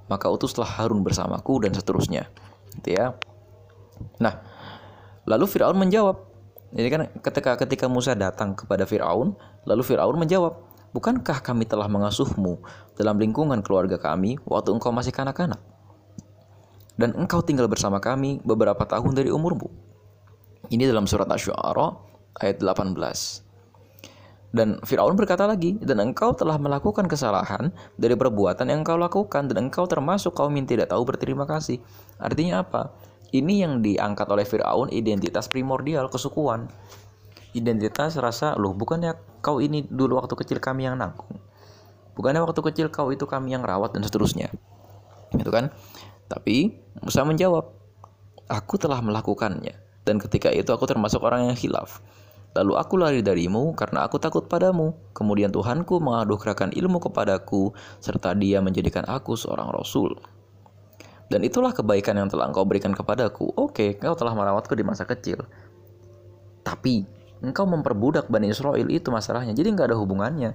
Maka 0.07 0.31
utuslah 0.31 0.67
Harun 0.79 1.03
bersamaku 1.03 1.67
dan 1.67 1.75
seterusnya. 1.75 2.31
Gitu 2.79 2.95
ya. 2.95 3.19
Nah, 4.23 4.47
lalu 5.27 5.51
Firaun 5.51 5.75
menjawab. 5.75 6.23
Jadi 6.71 6.89
kan 6.89 7.03
ketika 7.19 7.59
ketika 7.59 7.87
Musa 7.91 8.15
datang 8.15 8.55
kepada 8.55 8.87
Firaun, 8.87 9.35
lalu 9.67 9.83
Firaun 9.83 10.15
menjawab, 10.23 10.72
"Bukankah 10.93 11.41
kami 11.41 11.65
telah 11.65 11.89
mengasuhmu 11.89 12.61
dalam 12.95 13.17
lingkungan 13.17 13.65
keluarga 13.65 13.97
kami 13.97 14.37
waktu 14.45 14.77
engkau 14.77 14.93
masih 14.93 15.13
kanak-kanak? 15.13 15.61
Dan 16.95 17.17
engkau 17.17 17.41
tinggal 17.41 17.67
bersama 17.67 17.99
kami 17.99 18.45
beberapa 18.45 18.85
tahun 18.85 19.17
dari 19.17 19.33
umurmu." 19.33 19.69
Ini 20.69 20.89
dalam 20.89 21.05
surat 21.05 21.29
Asy-Syu'ara 21.29 21.97
ayat 22.41 22.63
18. 22.63 23.45
Dan 24.53 24.77
Firaun 24.85 25.17
berkata 25.17 25.49
lagi, 25.49 25.81
dan 25.81 25.97
engkau 25.97 26.37
telah 26.37 26.61
melakukan 26.61 27.09
kesalahan 27.09 27.73
dari 27.97 28.13
perbuatan 28.13 28.69
yang 28.69 28.85
engkau 28.85 29.01
lakukan, 29.01 29.49
dan 29.49 29.69
engkau 29.69 29.89
termasuk 29.89 30.37
kaum 30.37 30.53
yang 30.53 30.69
tidak 30.69 30.93
tahu 30.93 31.09
berterima 31.09 31.49
kasih. 31.49 31.81
Artinya 32.21 32.61
apa? 32.61 32.93
Ini 33.33 33.65
yang 33.65 33.81
diangkat 33.81 34.29
oleh 34.29 34.45
Firaun 34.45 34.93
identitas 34.93 35.49
primordial 35.49 36.13
kesukuan. 36.13 36.69
Identitas 37.57 38.21
rasa, 38.21 38.53
loh 38.61 38.77
bukannya 38.77 39.17
kau 39.43 39.59
ini 39.59 39.85
dulu 39.85 40.23
waktu 40.23 40.39
kecil 40.39 40.63
kami 40.63 40.87
yang 40.87 40.97
nanggung. 40.97 41.43
Bukannya 42.15 42.47
waktu 42.47 42.61
kecil 42.73 42.87
kau 42.89 43.11
itu 43.11 43.27
kami 43.27 43.53
yang 43.53 43.67
rawat 43.67 43.93
dan 43.93 44.07
seterusnya. 44.07 44.49
Gitu 45.35 45.51
kan? 45.51 45.75
Tapi 46.31 46.79
Musa 47.03 47.27
menjawab, 47.27 47.69
aku 48.49 48.75
telah 48.79 49.03
melakukannya. 49.03 49.75
Dan 50.07 50.23
ketika 50.23 50.49
itu 50.55 50.71
aku 50.71 50.87
termasuk 50.87 51.21
orang 51.21 51.51
yang 51.51 51.57
hilaf. 51.59 52.01
Lalu 52.53 52.77
aku 52.77 53.01
lari 53.01 53.25
darimu 53.25 53.73
karena 53.73 54.05
aku 54.05 54.21
takut 54.21 54.45
padamu. 54.45 54.93
Kemudian 55.17 55.49
Tuhanku 55.49 55.99
mengaduhkan 56.05 56.69
ilmu 56.73 57.01
kepadaku, 57.01 57.73
serta 57.99 58.37
dia 58.37 58.61
menjadikan 58.61 59.09
aku 59.09 59.35
seorang 59.35 59.73
rasul. 59.73 60.13
Dan 61.33 61.49
itulah 61.49 61.73
kebaikan 61.73 62.21
yang 62.21 62.29
telah 62.29 62.53
engkau 62.53 62.69
berikan 62.69 62.93
kepadaku. 62.93 63.49
Oke, 63.57 63.97
engkau 63.97 64.13
telah 64.13 64.37
merawatku 64.37 64.77
di 64.77 64.85
masa 64.85 65.09
kecil. 65.09 65.41
Tapi, 66.61 67.09
engkau 67.43 67.67
memperbudak 67.67 68.31
Bani 68.31 68.55
Israel 68.55 68.87
itu 68.89 69.11
masalahnya. 69.11 69.53
Jadi 69.53 69.75
nggak 69.75 69.93
ada 69.93 69.99
hubungannya. 69.99 70.55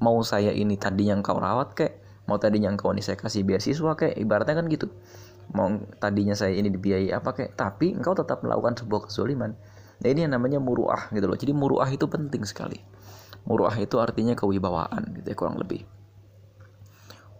Mau 0.00 0.20
saya 0.24 0.52
ini 0.52 0.76
tadinya 0.76 1.16
engkau 1.16 1.36
rawat 1.36 1.76
kek, 1.76 1.92
mau 2.28 2.40
tadinya 2.40 2.72
engkau 2.72 2.92
ini 2.92 3.04
saya 3.04 3.16
kasih 3.20 3.44
beasiswa 3.44 3.96
kek, 3.96 4.16
ibaratnya 4.16 4.56
kan 4.60 4.68
gitu. 4.68 4.88
Mau 5.56 5.82
tadinya 6.00 6.32
saya 6.32 6.56
ini 6.56 6.72
dibiayai 6.72 7.12
apa 7.12 7.36
kek, 7.36 7.56
tapi 7.56 7.92
engkau 7.92 8.16
tetap 8.16 8.40
melakukan 8.44 8.80
sebuah 8.80 9.08
kezoliman 9.08 9.52
Nah 10.00 10.08
ini 10.08 10.24
yang 10.24 10.32
namanya 10.32 10.58
muruah 10.58 11.12
gitu 11.12 11.28
loh. 11.28 11.36
Jadi 11.36 11.52
muruah 11.52 11.88
itu 11.92 12.08
penting 12.08 12.42
sekali. 12.48 12.80
Muruah 13.44 13.76
itu 13.76 14.00
artinya 14.00 14.32
kewibawaan 14.32 15.20
gitu 15.20 15.28
ya 15.32 15.36
kurang 15.36 15.60
lebih. 15.60 15.84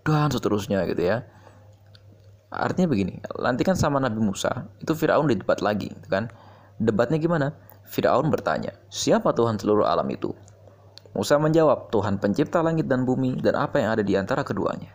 Dan 0.05 0.29
seterusnya 0.29 0.85
gitu 0.89 1.01
ya. 1.01 1.25
Artinya 2.51 2.91
begini, 2.91 3.23
nanti 3.39 3.63
kan 3.63 3.79
sama 3.79 4.03
Nabi 4.03 4.19
Musa, 4.19 4.67
itu 4.83 4.91
Firaun 4.99 5.31
didebat 5.31 5.63
lagi, 5.63 5.87
gitu 5.87 6.09
kan? 6.11 6.35
Debatnya 6.83 7.23
gimana? 7.23 7.55
Firaun 7.91 8.31
bertanya, 8.31 8.71
siapa 8.87 9.35
Tuhan 9.35 9.59
seluruh 9.59 9.83
alam 9.83 10.07
itu? 10.15 10.31
Musa 11.11 11.43
menjawab, 11.43 11.91
Tuhan 11.91 12.23
pencipta 12.23 12.63
langit 12.63 12.87
dan 12.87 13.03
bumi 13.03 13.43
dan 13.43 13.59
apa 13.59 13.83
yang 13.83 13.99
ada 13.99 14.07
di 14.07 14.15
antara 14.15 14.47
keduanya. 14.47 14.95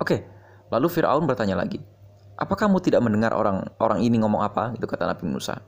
Oke, 0.00 0.24
lalu 0.72 0.88
Firaun 0.88 1.28
bertanya 1.28 1.60
lagi, 1.60 1.76
apa 2.40 2.56
kamu 2.56 2.80
tidak 2.80 3.04
mendengar 3.04 3.36
orang 3.36 3.68
orang 3.76 4.00
ini 4.00 4.16
ngomong 4.16 4.40
apa? 4.40 4.72
Itu 4.72 4.88
kata 4.88 5.04
Nabi 5.04 5.28
Musa. 5.28 5.60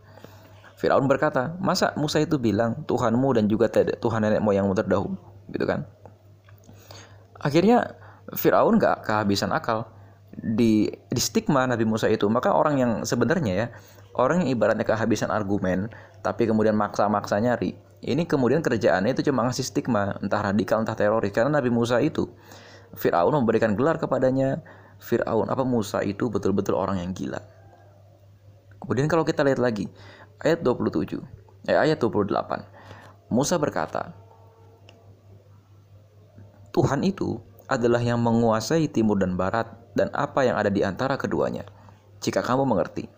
Firaun 0.81 1.05
berkata, 1.05 1.53
masa 1.61 1.93
Musa 2.01 2.25
itu 2.25 2.41
bilang 2.41 2.89
Tuhanmu 2.89 3.37
dan 3.37 3.45
juga 3.45 3.69
Tuhan 3.69 4.25
nenek 4.25 4.41
moyangmu 4.41 4.73
terdahulu, 4.73 5.21
gitu 5.53 5.69
kan? 5.69 5.85
Akhirnya 7.37 8.01
Firaun 8.33 8.81
gak 8.81 9.05
kehabisan 9.05 9.53
akal 9.53 9.93
di, 10.33 10.89
di 10.89 11.21
stigma 11.21 11.69
Nabi 11.69 11.85
Musa 11.85 12.09
itu. 12.09 12.25
Maka 12.33 12.57
orang 12.57 12.75
yang 12.81 12.93
sebenarnya 13.05 13.53
ya, 13.53 13.67
orang 14.17 14.45
yang 14.47 14.57
ibaratnya 14.57 14.89
kehabisan 14.89 15.29
argumen, 15.29 15.93
tapi 16.25 16.49
kemudian 16.49 16.73
maksa-maksa 16.73 17.37
nyari, 17.39 17.77
ini 18.03 18.25
kemudian 18.27 18.65
kerjaannya 18.65 19.15
itu 19.15 19.31
cuma 19.31 19.47
ngasih 19.47 19.63
stigma, 19.63 20.19
entah 20.19 20.43
radikal 20.43 20.81
entah 20.83 20.97
teroris. 20.97 21.31
Karena 21.31 21.61
Nabi 21.61 21.71
Musa 21.71 22.01
itu, 22.01 22.27
Firaun 22.97 23.37
memberikan 23.45 23.77
gelar 23.77 24.01
kepadanya, 24.01 24.65
Firaun 24.99 25.53
apa 25.53 25.63
Musa 25.63 26.03
itu 26.03 26.27
betul-betul 26.33 26.75
orang 26.75 26.99
yang 26.99 27.15
gila. 27.15 27.39
Kemudian 28.83 29.07
kalau 29.07 29.23
kita 29.23 29.47
lihat 29.47 29.63
lagi, 29.63 29.87
ayat 30.43 30.67
27, 30.67 31.23
eh, 31.71 31.79
ayat 31.79 32.03
28. 32.03 32.67
Musa 33.31 33.55
berkata, 33.57 34.11
Tuhan 36.75 37.05
itu 37.07 37.39
adalah 37.75 38.05
yang 38.05 38.21
menguasai 38.21 38.89
timur 38.93 39.17
dan 39.17 39.35
barat 39.35 39.69
dan 39.97 40.13
apa 40.13 40.45
yang 40.45 40.61
ada 40.61 40.69
di 40.69 40.85
antara 40.85 41.17
keduanya. 41.17 41.65
Jika 42.21 42.45
kamu 42.45 42.69
mengerti. 42.69 43.09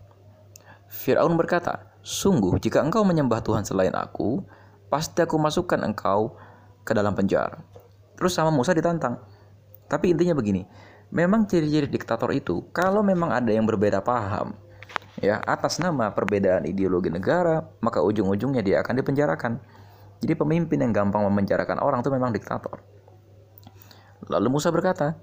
Firaun 0.88 1.34
berkata, 1.34 1.90
Sungguh 2.04 2.60
jika 2.60 2.84
engkau 2.84 3.00
menyembah 3.02 3.40
Tuhan 3.40 3.64
selain 3.64 3.92
aku, 3.96 4.44
pasti 4.92 5.24
aku 5.24 5.40
masukkan 5.40 5.80
engkau 5.80 6.36
ke 6.84 6.92
dalam 6.92 7.16
penjara. 7.16 7.64
Terus 8.14 8.36
sama 8.36 8.52
Musa 8.52 8.76
ditantang. 8.76 9.18
Tapi 9.88 10.12
intinya 10.12 10.36
begini, 10.36 10.68
memang 11.10 11.48
ciri-ciri 11.48 11.88
diktator 11.88 12.28
itu 12.36 12.68
kalau 12.76 13.00
memang 13.00 13.32
ada 13.32 13.48
yang 13.48 13.64
berbeda 13.64 14.04
paham, 14.04 14.52
ya 15.20 15.38
atas 15.46 15.78
nama 15.78 16.10
perbedaan 16.10 16.66
ideologi 16.66 17.12
negara 17.12 17.62
maka 17.78 18.02
ujung-ujungnya 18.02 18.64
dia 18.64 18.82
akan 18.82 18.98
dipenjarakan 18.98 19.52
jadi 20.18 20.34
pemimpin 20.34 20.82
yang 20.82 20.92
gampang 20.92 21.22
memenjarakan 21.28 21.78
orang 21.78 22.02
itu 22.02 22.10
memang 22.10 22.34
diktator 22.34 22.82
lalu 24.28 24.58
Musa 24.58 24.68
berkata 24.74 25.18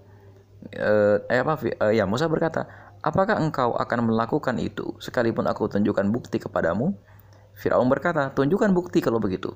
eh, 0.73 1.17
eh 1.25 1.39
apa 1.41 1.53
eh, 1.63 1.93
ya 1.97 2.05
Musa 2.05 2.27
berkata 2.27 2.67
apakah 3.01 3.37
engkau 3.41 3.73
akan 3.77 4.11
melakukan 4.11 4.57
itu 4.61 4.97
sekalipun 5.01 5.45
aku 5.49 5.69
tunjukkan 5.69 6.09
bukti 6.09 6.37
kepadamu 6.37 6.93
Firaun 7.57 7.89
berkata 7.89 8.31
tunjukkan 8.33 8.71
bukti 8.71 9.01
kalau 9.01 9.17
begitu 9.17 9.53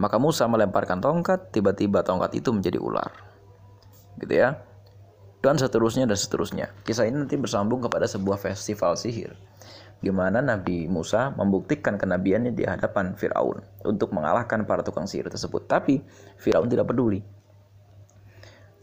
maka 0.00 0.16
Musa 0.16 0.48
melemparkan 0.48 1.00
tongkat 1.00 1.52
tiba-tiba 1.54 2.04
tongkat 2.04 2.36
itu 2.36 2.52
menjadi 2.52 2.78
ular 2.80 3.12
gitu 4.20 4.34
ya 4.36 4.60
dan 5.42 5.58
seterusnya 5.58 6.06
dan 6.06 6.16
seterusnya. 6.16 6.70
Kisah 6.86 7.10
ini 7.10 7.26
nanti 7.26 7.34
bersambung 7.34 7.82
kepada 7.82 8.06
sebuah 8.06 8.38
festival 8.38 8.94
sihir 8.94 9.34
di 10.02 10.10
mana 10.10 10.42
Nabi 10.42 10.90
Musa 10.90 11.30
membuktikan 11.34 11.94
kenabiannya 11.94 12.54
di 12.54 12.66
hadapan 12.66 13.14
Firaun 13.14 13.62
untuk 13.86 14.10
mengalahkan 14.10 14.66
para 14.66 14.82
tukang 14.82 15.06
sihir 15.06 15.30
tersebut. 15.30 15.66
Tapi 15.66 16.02
Firaun 16.38 16.70
tidak 16.70 16.90
peduli. 16.90 17.22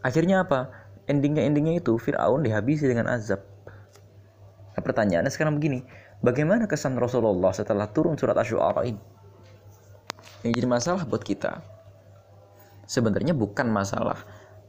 Akhirnya 0.00 0.44
apa? 0.44 0.72
Endingnya 1.10 1.44
endingnya 1.44 1.80
itu 1.82 1.96
Firaun 1.98 2.46
dihabisi 2.46 2.86
dengan 2.86 3.10
azab. 3.10 3.42
Nah, 4.76 4.82
pertanyaannya 4.82 5.32
sekarang 5.32 5.58
begini, 5.58 5.82
bagaimana 6.22 6.70
kesan 6.70 6.94
Rasulullah 6.96 7.50
setelah 7.50 7.90
turun 7.90 8.14
surat 8.14 8.38
Asy-Syu'ara 8.38 8.86
ini? 8.86 9.02
Yang 10.46 10.52
jadi 10.62 10.68
masalah 10.70 11.02
buat 11.04 11.20
kita 11.20 11.80
sebenarnya 12.90 13.38
bukan 13.38 13.70
masalah 13.70 14.18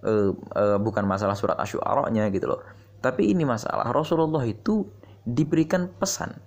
uh, 0.05 0.29
uh, 0.53 0.77
bukan 0.77 1.09
masalah 1.09 1.33
surat 1.33 1.57
asyuaranya 1.57 2.29
gitu 2.29 2.53
loh 2.53 2.61
tapi 3.01 3.33
ini 3.33 3.41
masalah 3.41 3.89
Rasulullah 3.89 4.45
itu 4.45 4.85
diberikan 5.25 5.89
pesan 5.97 6.37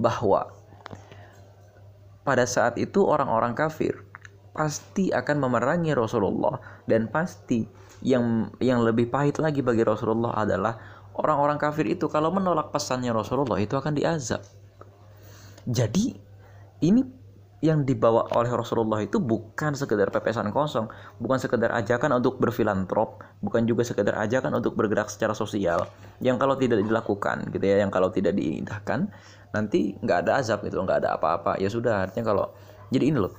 bahwa 0.00 0.48
pada 2.24 2.48
saat 2.48 2.80
itu 2.80 3.04
orang-orang 3.04 3.52
kafir 3.52 4.00
pasti 4.56 5.12
akan 5.12 5.44
memerangi 5.44 5.92
Rasulullah 5.92 6.56
dan 6.88 7.12
pasti 7.12 7.68
yang 8.00 8.52
yang 8.60 8.80
lebih 8.80 9.12
pahit 9.12 9.36
lagi 9.40 9.60
bagi 9.60 9.84
Rasulullah 9.84 10.32
adalah 10.36 10.76
orang-orang 11.16 11.60
kafir 11.60 11.84
itu 11.88 12.08
kalau 12.08 12.32
menolak 12.32 12.72
pesannya 12.72 13.12
Rasulullah 13.12 13.60
itu 13.60 13.76
akan 13.76 13.92
diazab. 13.92 14.40
Jadi 15.68 16.16
ini 16.80 17.20
yang 17.60 17.84
dibawa 17.84 18.24
oleh 18.32 18.48
Rasulullah 18.48 19.04
itu 19.04 19.20
bukan 19.20 19.76
sekedar 19.76 20.08
pepesan 20.08 20.48
kosong, 20.48 20.88
bukan 21.20 21.36
sekedar 21.36 21.68
ajakan 21.76 22.16
untuk 22.16 22.40
berfilantrop, 22.40 23.20
bukan 23.44 23.68
juga 23.68 23.84
sekedar 23.84 24.16
ajakan 24.16 24.64
untuk 24.64 24.80
bergerak 24.80 25.12
secara 25.12 25.36
sosial. 25.36 25.84
Yang 26.24 26.40
kalau 26.40 26.56
tidak 26.56 26.80
dilakukan, 26.80 27.52
gitu 27.52 27.60
ya, 27.60 27.84
yang 27.84 27.92
kalau 27.92 28.08
tidak 28.08 28.32
diindahkan, 28.32 29.12
nanti 29.52 29.92
nggak 30.00 30.18
ada 30.24 30.40
azab 30.40 30.64
gitu, 30.64 30.80
nggak 30.80 31.04
ada 31.04 31.20
apa-apa. 31.20 31.60
Ya 31.60 31.68
sudah, 31.68 32.08
artinya 32.08 32.32
kalau 32.32 32.56
jadi 32.88 33.12
ini 33.12 33.18
loh, 33.20 33.36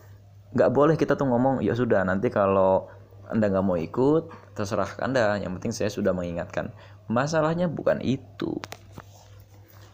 nggak 0.54 0.70
boleh 0.70 0.96
kita 1.02 1.18
tuh 1.18 1.26
ngomong 1.26 1.66
ya 1.66 1.74
sudah 1.74 2.04
nanti 2.04 2.28
kalau 2.28 2.92
anda 3.32 3.48
nggak 3.48 3.66
mau 3.66 3.80
ikut, 3.80 4.54
terserah 4.54 5.00
anda. 5.00 5.40
Yang 5.40 5.52
penting 5.60 5.74
saya 5.74 5.90
sudah 5.90 6.12
mengingatkan. 6.12 6.70
Masalahnya 7.08 7.68
bukan 7.68 8.00
itu, 8.04 8.56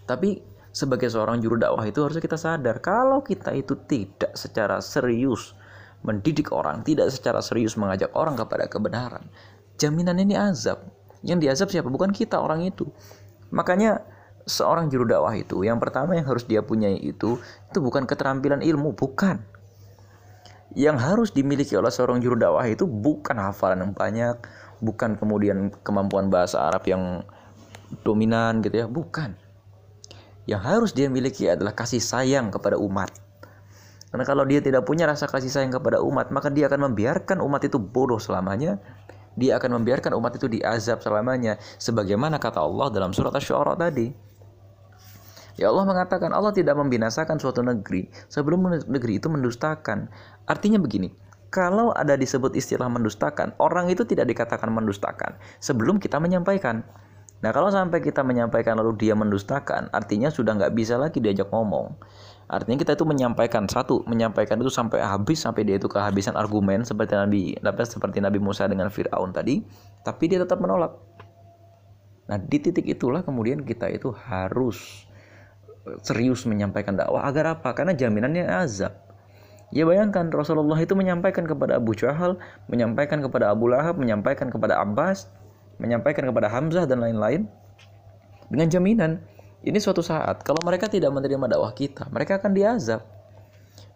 tapi 0.05 0.41
sebagai 0.69 1.09
seorang 1.09 1.41
juru 1.41 1.57
dakwah 1.57 1.81
itu 1.85 1.97
harusnya 2.05 2.21
kita 2.21 2.37
sadar 2.37 2.77
kalau 2.77 3.25
kita 3.25 3.49
itu 3.57 3.73
tidak 3.89 4.37
secara 4.37 4.77
serius 4.77 5.57
mendidik 6.05 6.53
orang, 6.53 6.85
tidak 6.85 7.09
secara 7.09 7.41
serius 7.41 7.73
mengajak 7.73 8.13
orang 8.13 8.37
kepada 8.37 8.69
kebenaran, 8.69 9.25
jaminan 9.81 10.21
ini 10.21 10.37
azab. 10.37 10.81
yang 11.25 11.41
diazab 11.41 11.73
siapa 11.73 11.89
bukan 11.89 12.13
kita 12.13 12.37
orang 12.37 12.61
itu 12.61 12.85
makanya 13.49 14.05
seorang 14.47 14.87
juru 14.87 15.07
dakwah 15.07 15.33
itu 15.35 15.65
yang 15.65 15.81
pertama 15.81 16.15
yang 16.15 16.27
harus 16.29 16.45
dia 16.45 16.61
punya 16.61 16.87
itu 16.93 17.41
itu 17.41 17.79
bukan 17.81 18.05
keterampilan 18.05 18.61
ilmu 18.63 18.93
bukan 18.93 19.41
yang 20.75 20.99
harus 20.99 21.31
dimiliki 21.31 21.77
oleh 21.79 21.93
seorang 21.93 22.19
juru 22.19 22.35
dakwah 22.35 22.67
itu 22.67 22.83
bukan 22.83 23.39
hafalan 23.39 23.87
yang 23.87 23.93
banyak 23.95 24.35
bukan 24.83 25.15
kemudian 25.15 25.71
kemampuan 25.81 26.27
bahasa 26.27 26.67
Arab 26.67 26.83
yang 26.85 27.23
dominan 28.03 28.59
gitu 28.59 28.83
ya 28.83 28.87
bukan. 28.89 29.37
Yang 30.47 30.61
harus 30.63 30.91
dia 30.95 31.07
miliki 31.11 31.47
adalah 31.47 31.75
kasih 31.75 31.99
sayang 31.99 32.51
kepada 32.51 32.79
umat. 32.79 33.11
Karena 34.07 34.23
kalau 34.23 34.47
dia 34.47 34.63
tidak 34.63 34.87
punya 34.87 35.03
rasa 35.03 35.27
kasih 35.27 35.51
sayang 35.51 35.71
kepada 35.71 35.99
umat 35.99 36.31
maka 36.31 36.47
dia 36.47 36.71
akan 36.71 36.91
membiarkan 36.91 37.43
umat 37.43 37.67
itu 37.67 37.75
bodoh 37.75 38.19
selamanya 38.19 38.79
dia 39.37 39.53
akan 39.61 39.79
membiarkan 39.79 40.17
umat 40.17 40.33
itu 40.33 40.49
diazab 40.49 40.99
selamanya 41.05 41.61
sebagaimana 41.77 42.41
kata 42.41 42.57
Allah 42.57 42.89
dalam 42.89 43.13
surat 43.13 43.31
asy-syu'ara 43.37 43.77
tadi. 43.77 44.09
Ya 45.57 45.69
Allah 45.69 45.85
mengatakan 45.85 46.33
Allah 46.33 46.53
tidak 46.53 46.77
membinasakan 46.77 47.37
suatu 47.37 47.61
negeri 47.61 48.09
sebelum 48.29 48.65
negeri 48.89 49.21
itu 49.21 49.29
mendustakan. 49.29 50.09
Artinya 50.47 50.79
begini, 50.79 51.11
kalau 51.51 51.91
ada 51.91 52.15
disebut 52.15 52.55
istilah 52.55 52.87
mendustakan, 52.87 53.55
orang 53.59 53.91
itu 53.91 54.03
tidak 54.07 54.27
dikatakan 54.31 54.71
mendustakan 54.71 55.35
sebelum 55.59 55.99
kita 55.99 56.19
menyampaikan. 56.19 56.83
Nah 57.37 57.53
kalau 57.53 57.69
sampai 57.69 58.01
kita 58.01 58.25
menyampaikan 58.25 58.79
lalu 58.81 58.97
dia 58.97 59.13
mendustakan, 59.13 59.93
artinya 59.93 60.33
sudah 60.33 60.57
nggak 60.57 60.73
bisa 60.73 60.97
lagi 60.97 61.21
diajak 61.21 61.53
ngomong. 61.53 61.93
Artinya 62.47 62.79
kita 62.79 62.95
itu 62.95 63.05
menyampaikan 63.05 63.67
satu, 63.67 64.07
menyampaikan 64.07 64.57
itu 64.57 64.71
sampai 64.71 65.03
habis 65.03 65.43
sampai 65.43 65.67
dia 65.67 65.75
itu 65.77 65.91
kehabisan 65.91 66.33
argumen 66.33 66.87
seperti 66.87 67.13
Nabi, 67.13 67.41
seperti 67.83 68.23
Nabi 68.23 68.39
Musa 68.39 68.65
dengan 68.65 68.87
Fir'aun 68.87 69.35
tadi, 69.35 69.61
tapi 70.01 70.31
dia 70.31 70.41
tetap 70.41 70.57
menolak. 70.63 70.95
Nah 72.27 72.39
di 72.39 72.57
titik 72.59 72.87
itulah 72.87 73.23
kemudian 73.23 73.63
kita 73.63 73.87
itu 73.91 74.11
harus 74.11 75.07
serius 76.03 76.43
menyampaikan 76.43 76.95
dakwah 76.95 77.23
agar 77.23 77.59
apa? 77.59 77.71
Karena 77.71 77.95
jaminannya 77.95 78.43
azab. 78.47 79.06
Ya 79.75 79.83
bayangkan 79.83 80.31
Rasulullah 80.31 80.79
itu 80.79 80.95
menyampaikan 80.95 81.43
kepada 81.43 81.75
Abu 81.75 81.91
Jahal, 81.91 82.39
menyampaikan 82.71 83.19
kepada 83.19 83.51
Abu 83.51 83.67
Lahab, 83.67 83.99
menyampaikan 83.99 84.47
kepada 84.47 84.79
Abbas, 84.79 85.27
menyampaikan 85.77 86.23
kepada 86.23 86.47
Hamzah 86.47 86.87
dan 86.87 87.03
lain-lain 87.03 87.51
dengan 88.47 88.67
jaminan 88.71 89.19
ini 89.67 89.77
suatu 89.81 89.99
saat 89.99 90.45
kalau 90.47 90.63
mereka 90.63 90.87
tidak 90.87 91.11
menerima 91.11 91.51
dakwah 91.51 91.75
kita, 91.75 92.07
mereka 92.13 92.39
akan 92.39 92.55
diazab. 92.55 93.01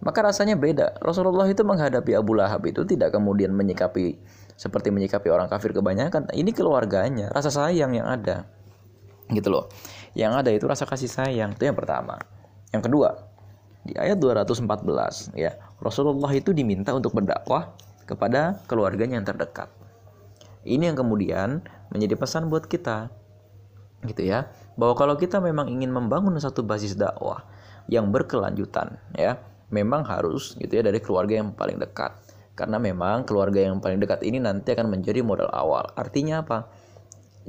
Maka 0.01 0.19
rasanya 0.25 0.57
beda. 0.57 0.97
Rasulullah 0.97 1.45
itu 1.45 1.61
menghadapi 1.61 2.17
Abu 2.17 2.33
Lahab 2.33 2.65
itu 2.65 2.81
tidak 2.83 3.13
kemudian 3.13 3.53
menyikapi 3.53 4.17
seperti 4.57 4.89
menyikapi 4.89 5.29
orang 5.29 5.45
kafir 5.45 5.71
kebanyakan. 5.77 6.27
Ini 6.33 6.51
keluarganya, 6.57 7.29
rasa 7.29 7.53
sayang 7.53 7.93
yang 7.93 8.09
ada. 8.09 8.49
Gitu 9.29 9.47
loh. 9.53 9.69
Yang 10.17 10.31
ada 10.41 10.49
itu 10.49 10.65
rasa 10.65 10.89
kasih 10.89 11.07
sayang. 11.07 11.53
Itu 11.53 11.69
yang 11.69 11.77
pertama. 11.77 12.17
Yang 12.73 12.89
kedua, 12.89 13.09
di 13.81 13.97
ayat 13.97 14.21
214 14.21 15.33
ya, 15.33 15.57
Rasulullah 15.81 16.29
itu 16.37 16.53
diminta 16.53 16.93
untuk 16.93 17.17
berdakwah 17.17 17.73
kepada 18.05 18.61
keluarganya 18.69 19.17
yang 19.17 19.25
terdekat. 19.25 19.73
Ini 20.61 20.93
yang 20.93 20.97
kemudian 21.01 21.65
menjadi 21.89 22.13
pesan 22.13 22.45
buat 22.53 22.69
kita. 22.69 23.09
Gitu 24.05 24.29
ya. 24.29 24.53
Bahwa 24.77 24.93
kalau 24.93 25.17
kita 25.17 25.41
memang 25.41 25.69
ingin 25.69 25.89
membangun 25.89 26.37
satu 26.37 26.61
basis 26.61 26.93
dakwah 26.93 27.41
yang 27.89 28.13
berkelanjutan 28.13 29.01
ya, 29.17 29.41
memang 29.73 30.05
harus 30.05 30.53
gitu 30.61 30.77
ya 30.77 30.83
dari 30.85 31.01
keluarga 31.01 31.41
yang 31.41 31.57
paling 31.57 31.81
dekat. 31.81 32.13
Karena 32.53 32.77
memang 32.77 33.25
keluarga 33.25 33.65
yang 33.65 33.81
paling 33.81 33.97
dekat 33.97 34.21
ini 34.21 34.37
nanti 34.37 34.77
akan 34.77 34.93
menjadi 34.93 35.25
modal 35.25 35.49
awal. 35.49 35.89
Artinya 35.97 36.45
apa? 36.45 36.69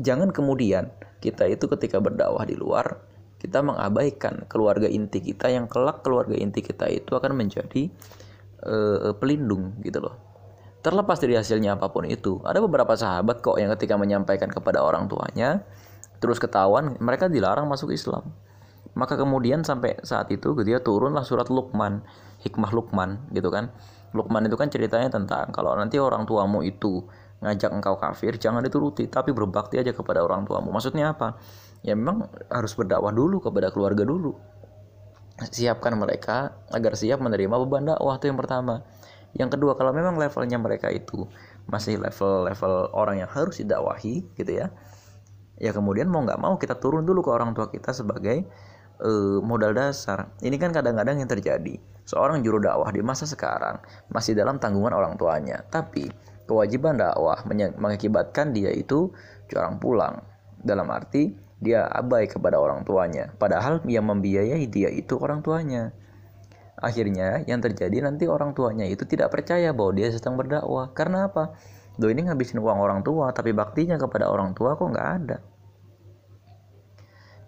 Jangan 0.01 0.33
kemudian 0.33 0.89
kita 1.21 1.45
itu 1.53 1.69
ketika 1.69 2.01
berdakwah 2.01 2.49
di 2.49 2.57
luar 2.57 3.12
kita 3.43 3.59
mengabaikan 3.59 4.47
keluarga 4.47 4.87
inti 4.87 5.19
kita 5.19 5.51
yang 5.51 5.67
kelak 5.67 6.07
keluarga 6.07 6.39
inti 6.39 6.63
kita 6.63 6.87
itu 6.87 7.19
akan 7.19 7.35
menjadi 7.35 7.91
uh, 8.63 9.11
pelindung 9.19 9.83
gitu 9.83 9.99
loh. 9.99 10.15
Terlepas 10.83 11.19
dari 11.19 11.35
hasilnya 11.35 11.75
apa 11.75 11.91
pun 11.91 12.07
itu 12.07 12.39
ada 12.47 12.63
beberapa 12.63 12.95
sahabat 12.95 13.43
kok 13.43 13.59
yang 13.59 13.75
ketika 13.75 13.99
menyampaikan 13.99 14.47
kepada 14.47 14.79
orang 14.79 15.11
tuanya 15.11 15.67
terus 16.23 16.39
ketahuan 16.39 16.95
mereka 17.03 17.27
dilarang 17.27 17.67
masuk 17.67 17.91
Islam. 17.91 18.31
Maka 18.95 19.19
kemudian 19.19 19.67
sampai 19.67 19.99
saat 20.07 20.31
itu 20.31 20.55
ya 20.63 20.79
turunlah 20.79 21.27
surat 21.27 21.51
Luqman 21.51 22.07
hikmah 22.47 22.71
Luqman 22.71 23.27
gitu 23.35 23.51
kan. 23.51 23.75
Luqman 24.15 24.47
itu 24.47 24.55
kan 24.55 24.71
ceritanya 24.71 25.11
tentang 25.11 25.51
kalau 25.51 25.75
nanti 25.75 25.99
orang 25.99 26.29
tuamu 26.29 26.63
itu 26.63 27.03
ngajak 27.43 27.75
engkau 27.75 27.99
kafir 27.99 28.39
jangan 28.39 28.63
dituruti 28.63 29.11
tapi 29.11 29.35
berbakti 29.35 29.83
aja 29.83 29.91
kepada 29.91 30.23
orang 30.23 30.47
tuamu. 30.47 30.71
Maksudnya 30.71 31.15
apa 31.15 31.43
ya 31.83 31.99
memang 31.99 32.31
harus 32.51 32.73
berdakwah 32.75 33.15
dulu 33.15 33.43
kepada 33.43 33.71
keluarga 33.75 34.07
dulu. 34.07 34.39
Siapkan 35.43 35.99
mereka 35.99 36.55
agar 36.71 36.95
siap 36.95 37.19
menerima 37.19 37.59
beban 37.67 37.87
dakwah 37.87 38.17
itu 38.19 38.31
yang 38.31 38.39
pertama. 38.39 38.87
Yang 39.35 39.59
kedua 39.59 39.75
kalau 39.75 39.91
memang 39.97 40.21
levelnya 40.21 40.61
mereka 40.61 40.93
itu 40.93 41.27
masih 41.67 41.99
level-level 41.99 42.93
orang 42.93 43.25
yang 43.25 43.31
harus 43.31 43.63
didakwahi 43.63 44.29
gitu 44.35 44.53
ya 44.61 44.69
ya 45.63 45.71
kemudian 45.71 46.11
mau 46.11 46.27
nggak 46.27 46.43
mau 46.43 46.59
kita 46.59 46.75
turun 46.83 47.07
dulu 47.07 47.23
ke 47.23 47.31
orang 47.31 47.55
tua 47.55 47.71
kita 47.71 47.95
sebagai 47.95 48.43
uh, 48.99 49.39
modal 49.43 49.71
dasar. 49.71 50.35
Ini 50.43 50.59
kan 50.59 50.75
kadang-kadang 50.75 51.23
yang 51.23 51.31
terjadi. 51.31 51.79
Seorang 52.03 52.43
juru 52.43 52.59
dakwah 52.59 52.91
di 52.91 52.99
masa 52.99 53.31
sekarang 53.31 53.79
masih 54.11 54.35
dalam 54.35 54.59
tanggungan 54.59 54.91
orang 54.91 55.15
tuanya 55.15 55.63
tapi 55.71 56.11
kewajiban 56.51 56.99
dakwah 56.99 57.39
mengakibatkan 57.79 58.51
dia 58.51 58.75
itu 58.75 59.15
jarang 59.47 59.79
pulang. 59.79 60.19
Dalam 60.63 60.91
arti 60.91 61.31
dia 61.63 61.87
abai 61.87 62.27
kepada 62.27 62.59
orang 62.59 62.83
tuanya, 62.83 63.31
padahal 63.39 63.79
yang 63.87 64.11
membiayai 64.11 64.67
dia 64.67 64.91
itu 64.91 65.15
orang 65.15 65.47
tuanya. 65.47 65.95
Akhirnya 66.83 67.47
yang 67.47 67.63
terjadi 67.63 68.03
nanti 68.03 68.27
orang 68.27 68.59
tuanya 68.59 68.83
itu 68.91 69.07
tidak 69.07 69.31
percaya 69.31 69.71
bahwa 69.71 69.95
dia 69.95 70.11
sedang 70.11 70.35
berdakwah. 70.35 70.91
Karena 70.91 71.31
apa? 71.31 71.55
Do 71.95 72.11
ini 72.11 72.27
ngabisin 72.27 72.59
uang 72.59 72.83
orang 72.83 73.07
tua, 73.07 73.31
tapi 73.31 73.55
baktinya 73.55 73.95
kepada 73.95 74.27
orang 74.27 74.51
tua 74.59 74.75
kok 74.75 74.91
nggak 74.91 75.09
ada. 75.23 75.39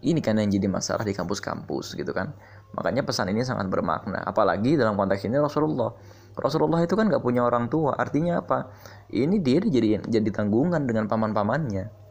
Ini 0.04 0.20
kan 0.22 0.38
yang 0.38 0.52
jadi 0.52 0.70
masalah 0.70 1.02
di 1.02 1.16
kampus-kampus 1.16 1.98
gitu 1.98 2.14
kan. 2.14 2.30
Makanya 2.78 3.02
pesan 3.02 3.34
ini 3.34 3.42
sangat 3.42 3.66
bermakna. 3.66 4.22
Apalagi 4.22 4.78
dalam 4.78 4.94
konteks 4.94 5.26
ini 5.26 5.40
Rasulullah 5.40 5.90
Rasulullah 6.34 6.82
itu 6.82 6.94
kan 6.98 7.08
nggak 7.10 7.22
punya 7.24 7.46
orang 7.46 7.70
tua. 7.70 7.96
Artinya 7.96 8.42
apa? 8.42 8.70
Ini 9.10 9.38
dia 9.40 9.62
jadi 9.62 10.02
jadi 10.02 10.30
tanggungan 10.30 10.84
dengan 10.84 11.06
paman-pamannya. 11.06 12.03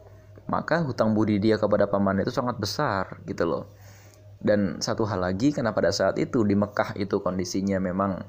Maka 0.50 0.84
hutang 0.84 1.16
budi 1.16 1.40
dia 1.40 1.56
kepada 1.56 1.88
paman 1.88 2.20
itu 2.20 2.30
sangat 2.30 2.60
besar 2.60 3.24
gitu 3.24 3.44
loh. 3.48 3.64
Dan 4.44 4.78
satu 4.84 5.08
hal 5.08 5.24
lagi 5.24 5.56
karena 5.56 5.72
pada 5.72 5.88
saat 5.88 6.20
itu 6.20 6.44
di 6.44 6.52
Mekah 6.52 7.00
itu 7.00 7.24
kondisinya 7.24 7.80
memang 7.80 8.20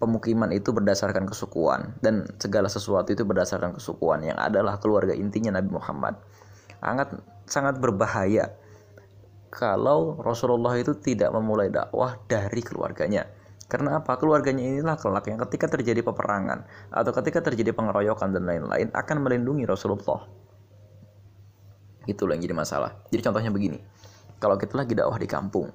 pemukiman 0.00 0.48
itu 0.56 0.72
berdasarkan 0.72 1.28
kesukuan 1.28 2.00
dan 2.00 2.24
segala 2.40 2.66
sesuatu 2.72 3.12
itu 3.12 3.28
berdasarkan 3.28 3.76
kesukuan 3.76 4.24
yang 4.24 4.40
adalah 4.40 4.80
keluarga 4.80 5.12
intinya 5.12 5.60
Nabi 5.60 5.68
Muhammad. 5.68 6.16
Sangat 6.80 7.12
sangat 7.44 7.76
berbahaya 7.76 8.56
kalau 9.52 10.16
Rasulullah 10.24 10.74
itu 10.80 10.96
tidak 10.96 11.28
memulai 11.30 11.68
dakwah 11.68 12.16
dari 12.24 12.64
keluarganya 12.64 13.28
karena 13.64 13.98
apa? 13.98 14.20
Keluarganya 14.20 14.60
inilah 14.60 14.96
kelak 15.00 15.24
yang 15.26 15.40
ketika 15.48 15.66
terjadi 15.72 16.04
peperangan 16.04 16.68
atau 16.92 17.10
ketika 17.16 17.40
terjadi 17.40 17.72
pengeroyokan 17.72 18.36
dan 18.36 18.44
lain-lain 18.44 18.92
akan 18.92 19.16
melindungi 19.24 19.64
Rasulullah. 19.64 20.28
Itulah 22.04 22.36
yang 22.36 22.42
jadi 22.44 22.56
masalah. 22.56 22.90
Jadi 23.08 23.22
contohnya 23.24 23.50
begini. 23.50 23.78
Kalau 24.38 24.60
kita 24.60 24.76
lagi 24.76 24.92
dakwah 24.92 25.16
di 25.16 25.28
kampung, 25.30 25.72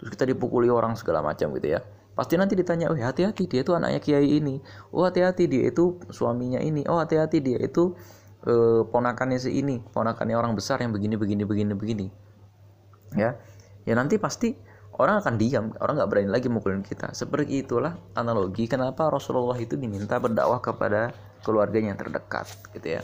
terus 0.00 0.10
kita 0.10 0.26
dipukuli 0.26 0.66
orang 0.66 0.98
segala 0.98 1.22
macam 1.22 1.54
gitu 1.54 1.78
ya. 1.78 1.80
Pasti 2.16 2.34
nanti 2.34 2.58
ditanya, 2.58 2.90
oh 2.90 2.98
hati-hati 2.98 3.46
dia 3.46 3.62
itu 3.62 3.72
anaknya 3.72 4.02
kiai 4.02 4.42
ini. 4.42 4.58
Oh 4.90 5.06
hati-hati 5.06 5.46
dia 5.46 5.70
itu 5.70 6.00
suaminya 6.10 6.58
ini. 6.58 6.82
Oh 6.90 6.98
hati-hati 6.98 7.38
dia 7.38 7.58
itu 7.62 7.94
eh, 8.44 8.82
ponakannya 8.82 9.38
si 9.38 9.56
ini, 9.62 9.78
ponakannya 9.94 10.34
orang 10.34 10.52
besar 10.58 10.82
yang 10.82 10.90
begini 10.90 11.14
begini 11.14 11.46
begini 11.46 11.72
begini. 11.72 12.06
Ya. 13.14 13.38
Ya 13.86 13.94
nanti 13.96 14.20
pasti 14.20 14.58
orang 15.00 15.24
akan 15.24 15.34
diam, 15.40 15.72
orang 15.80 15.96
nggak 15.96 16.10
berani 16.12 16.28
lagi 16.28 16.52
mukulin 16.52 16.84
kita. 16.84 17.16
Seperti 17.16 17.64
itulah 17.64 17.96
analogi 18.12 18.68
kenapa 18.68 19.08
Rasulullah 19.08 19.56
itu 19.56 19.78
diminta 19.80 20.20
berdakwah 20.20 20.60
kepada 20.60 21.14
keluarganya 21.40 21.96
yang 21.96 22.00
terdekat, 22.00 22.46
gitu 22.76 23.00
ya. 23.00 23.02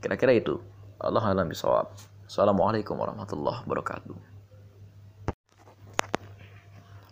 Kira-kira 0.00 0.32
itu. 0.32 0.56
Allah 1.02 1.34
alam 1.34 1.50
bisawab. 1.50 1.90
Assalamualaikum 2.30 2.94
warahmatullahi 2.94 3.66
wabarakatuh. 3.66 4.14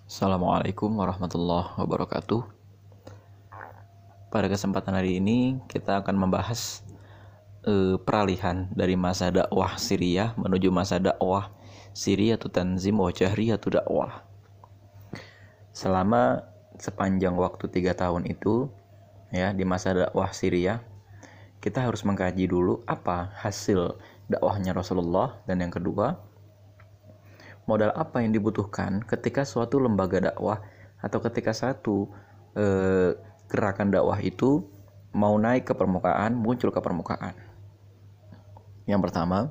Assalamualaikum 0.07 0.95
warahmatullahi 0.95 1.75
wabarakatuh. 1.75 2.39
Pada 4.31 4.47
kesempatan 4.47 4.95
hari 4.95 5.19
ini 5.19 5.59
kita 5.67 6.07
akan 6.07 6.23
membahas 6.23 6.87
uh, 7.67 7.99
peralihan 7.99 8.71
dari 8.79 8.95
masa 8.95 9.35
dakwah 9.35 9.75
Syria 9.75 10.39
menuju 10.39 10.71
masa 10.71 11.03
dakwah 11.03 11.51
atau 11.91 12.47
tanzim 12.47 12.95
wa 12.95 13.11
atau 13.11 13.71
dakwah. 13.75 14.23
Selama 15.75 16.47
sepanjang 16.79 17.35
waktu 17.35 17.67
tiga 17.67 17.99
tahun 17.99 18.31
itu, 18.31 18.71
ya 19.35 19.51
di 19.51 19.67
masa 19.67 19.99
dakwah 19.99 20.31
Syria, 20.31 20.79
kita 21.61 21.85
harus 21.85 22.05
mengkaji 22.05 22.49
dulu 22.49 22.81
apa 22.89 23.33
hasil 23.37 24.01
dakwahnya 24.33 24.73
Rasulullah 24.73 25.41
dan 25.45 25.61
yang 25.61 25.73
kedua 25.73 26.17
modal 27.69 27.93
apa 27.95 28.25
yang 28.25 28.33
dibutuhkan 28.33 29.05
ketika 29.05 29.45
suatu 29.45 29.79
lembaga 29.79 30.33
dakwah 30.33 30.59
atau 30.99 31.21
ketika 31.23 31.53
satu 31.53 32.09
eh, 32.57 33.15
gerakan 33.47 33.93
dakwah 33.93 34.19
itu 34.19 34.65
mau 35.11 35.35
naik 35.35 35.71
ke 35.71 35.75
permukaan, 35.75 36.39
muncul 36.39 36.71
ke 36.71 36.79
permukaan. 36.79 37.35
Yang 38.87 39.01
pertama, 39.11 39.51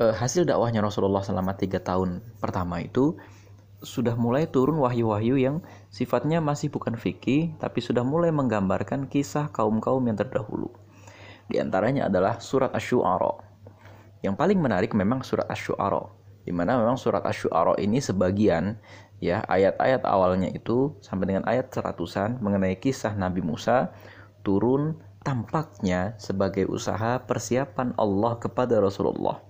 eh, 0.00 0.14
hasil 0.16 0.48
dakwahnya 0.48 0.80
Rasulullah 0.80 1.24
selama 1.24 1.56
tiga 1.56 1.80
tahun 1.80 2.24
pertama 2.40 2.80
itu 2.80 3.16
sudah 3.84 4.16
mulai 4.16 4.48
turun 4.48 4.80
wahyu-wahyu 4.80 5.36
yang 5.36 5.60
sifatnya 5.92 6.40
masih 6.40 6.72
bukan 6.72 6.96
fikih, 6.96 7.56
tapi 7.60 7.84
sudah 7.84 8.04
mulai 8.04 8.32
menggambarkan 8.32 9.08
kisah 9.10 9.52
kaum-kaum 9.52 10.04
yang 10.08 10.16
terdahulu. 10.16 10.72
Di 11.46 11.60
antaranya 11.60 12.08
adalah 12.08 12.40
surat 12.40 12.72
Asy-Syu'ara. 12.72 13.44
Yang 14.24 14.34
paling 14.34 14.58
menarik 14.58 14.96
memang 14.96 15.22
surat 15.22 15.46
Asy-Syu'ara 15.46 16.26
di 16.46 16.54
mana 16.54 16.78
memang 16.78 16.94
surat 16.94 17.26
Asy-Syu'ara 17.26 17.74
ini 17.82 17.98
sebagian 17.98 18.78
ya 19.18 19.42
ayat-ayat 19.50 20.06
awalnya 20.06 20.46
itu 20.54 20.94
sampai 21.02 21.34
dengan 21.34 21.44
ayat 21.50 21.74
seratusan 21.74 22.38
mengenai 22.38 22.78
kisah 22.78 23.18
Nabi 23.18 23.42
Musa 23.42 23.90
turun 24.46 25.02
tampaknya 25.26 26.14
sebagai 26.22 26.70
usaha 26.70 27.18
persiapan 27.26 27.98
Allah 27.98 28.38
kepada 28.38 28.78
Rasulullah. 28.78 29.42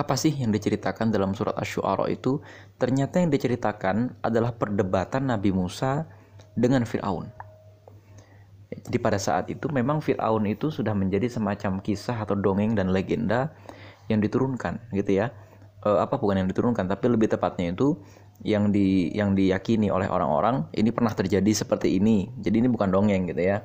Apa 0.00 0.16
sih 0.16 0.32
yang 0.32 0.48
diceritakan 0.48 1.12
dalam 1.12 1.36
surat 1.36 1.52
Asy-Syu'ara 1.60 2.08
itu? 2.08 2.40
Ternyata 2.80 3.20
yang 3.20 3.28
diceritakan 3.28 4.24
adalah 4.24 4.56
perdebatan 4.56 5.28
Nabi 5.28 5.52
Musa 5.52 6.08
dengan 6.56 6.88
Firaun. 6.88 7.28
Jadi 8.72 8.96
pada 8.96 9.20
saat 9.20 9.52
itu 9.52 9.68
memang 9.68 10.00
Firaun 10.00 10.48
itu 10.48 10.72
sudah 10.72 10.96
menjadi 10.96 11.28
semacam 11.28 11.84
kisah 11.84 12.16
atau 12.16 12.32
dongeng 12.32 12.72
dan 12.72 12.96
legenda 12.96 13.52
yang 14.08 14.18
diturunkan 14.18 14.90
gitu 14.90 15.22
ya 15.22 15.30
e, 15.86 15.90
apa 15.90 16.18
bukan 16.18 16.42
yang 16.42 16.48
diturunkan 16.50 16.90
tapi 16.90 17.06
lebih 17.06 17.30
tepatnya 17.30 17.70
itu 17.70 17.94
yang 18.42 18.74
di 18.74 19.12
yang 19.14 19.38
diyakini 19.38 19.92
oleh 19.92 20.10
orang-orang 20.10 20.66
ini 20.74 20.90
pernah 20.90 21.14
terjadi 21.14 21.52
seperti 21.54 22.00
ini 22.00 22.26
jadi 22.40 22.64
ini 22.64 22.68
bukan 22.72 22.90
dongeng 22.90 23.30
gitu 23.30 23.42
ya 23.42 23.62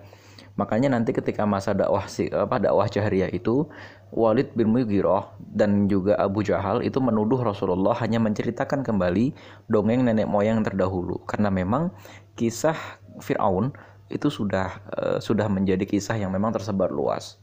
makanya 0.55 0.91
nanti 0.93 1.11
ketika 1.11 1.43
masa 1.43 1.75
dakwah 1.75 2.05
apa 2.07 2.55
dakwah 2.59 2.87
jahriyah 2.87 3.31
itu 3.31 3.67
Walid 4.15 4.55
bin 4.55 4.71
Mughirah 4.71 5.35
dan 5.39 5.91
juga 5.91 6.15
Abu 6.15 6.45
Jahal 6.45 6.85
itu 6.85 7.01
menuduh 7.03 7.41
Rasulullah 7.41 7.97
hanya 7.99 8.21
menceritakan 8.21 8.85
kembali 8.85 9.35
dongeng 9.67 10.07
nenek 10.07 10.29
moyang 10.29 10.63
terdahulu 10.63 11.19
karena 11.27 11.51
memang 11.51 11.91
kisah 12.39 12.77
Firaun 13.19 13.75
itu 14.07 14.29
sudah 14.29 14.79
uh, 14.95 15.17
sudah 15.19 15.49
menjadi 15.51 15.83
kisah 15.83 16.15
yang 16.15 16.31
memang 16.31 16.53
tersebar 16.53 16.93
luas 16.93 17.41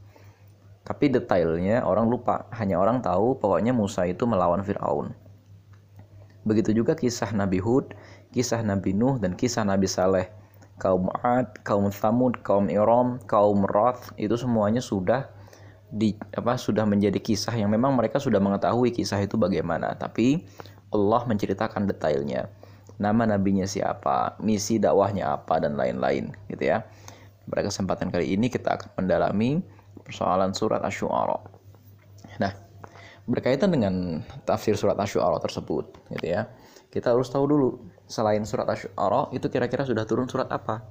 tapi 0.83 1.15
detailnya 1.15 1.87
orang 1.87 2.11
lupa, 2.11 2.51
hanya 2.59 2.79
orang 2.83 2.99
tahu 2.99 3.39
pokoknya 3.39 3.71
Musa 3.71 4.03
itu 4.03 4.27
melawan 4.27 4.67
Firaun. 4.67 5.15
Begitu 6.43 6.75
juga 6.75 6.99
kisah 6.99 7.31
Nabi 7.31 7.63
Hud, 7.63 7.95
kisah 8.35 8.67
Nabi 8.67 8.91
Nuh 8.91 9.23
dan 9.23 9.39
kisah 9.39 9.63
Nabi 9.63 9.87
Saleh. 9.87 10.27
Kaum 10.83 11.07
Ad, 11.23 11.62
kaum 11.62 11.95
Thamud, 11.95 12.42
kaum 12.42 12.66
Iram, 12.66 13.23
kaum 13.31 13.62
Roth 13.62 14.11
itu 14.18 14.35
semuanya 14.35 14.83
sudah 14.83 15.31
di 15.92 16.18
apa 16.35 16.59
sudah 16.59 16.83
menjadi 16.83 17.23
kisah 17.23 17.55
yang 17.55 17.71
memang 17.71 17.95
mereka 17.95 18.18
sudah 18.18 18.42
mengetahui 18.42 18.90
kisah 18.90 19.23
itu 19.23 19.38
bagaimana, 19.38 19.95
tapi 19.95 20.42
Allah 20.90 21.23
menceritakan 21.23 21.87
detailnya. 21.87 22.51
Nama 22.99 23.38
nabinya 23.38 23.62
siapa, 23.62 24.35
misi 24.42 24.83
dakwahnya 24.83 25.38
apa 25.38 25.62
dan 25.62 25.79
lain-lain 25.79 26.35
gitu 26.51 26.66
ya. 26.66 26.83
Pada 27.47 27.62
kesempatan 27.66 28.11
kali 28.11 28.35
ini 28.35 28.51
kita 28.51 28.75
akan 28.75 29.05
mendalami 29.05 29.62
persoalan 30.03 30.51
surat 30.51 30.83
Asy-Syu'ara. 30.83 31.38
Nah, 32.38 32.53
berkaitan 33.27 33.71
dengan 33.71 34.25
tafsir 34.43 34.75
surat 34.75 34.99
Asy-Syu'ara 34.99 35.39
tersebut, 35.39 35.95
gitu 36.19 36.27
ya. 36.27 36.51
Kita 36.93 37.15
harus 37.15 37.31
tahu 37.33 37.45
dulu 37.49 37.69
selain 38.11 38.43
surat 38.45 38.67
Asy-Syu'ara 38.69 39.33
itu 39.33 39.47
kira-kira 39.49 39.87
sudah 39.87 40.05
turun 40.05 40.27
surat 40.27 40.51
apa? 40.51 40.83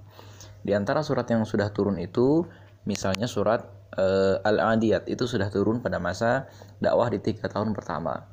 Di 0.62 0.72
antara 0.78 1.02
surat 1.02 1.26
yang 1.28 1.44
sudah 1.44 1.74
turun 1.74 1.98
itu 1.98 2.46
misalnya 2.86 3.26
surat 3.30 3.66
uh, 3.98 4.42
Al-Adiyat 4.42 5.10
itu 5.10 5.26
sudah 5.26 5.50
turun 5.50 5.82
pada 5.82 5.98
masa 5.98 6.50
dakwah 6.82 7.10
di 7.10 7.20
tiga 7.22 7.50
tahun 7.50 7.74
pertama. 7.74 8.32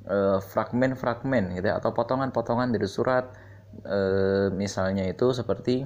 Eh, 0.00 0.40
fragmen-fragmen 0.40 1.52
uh, 1.52 1.54
gitu 1.60 1.66
ya 1.68 1.76
atau 1.76 1.92
potongan-potongan 1.92 2.72
dari 2.72 2.88
surat 2.88 3.36
uh, 3.84 4.48
misalnya 4.48 5.04
itu 5.04 5.28
seperti 5.36 5.84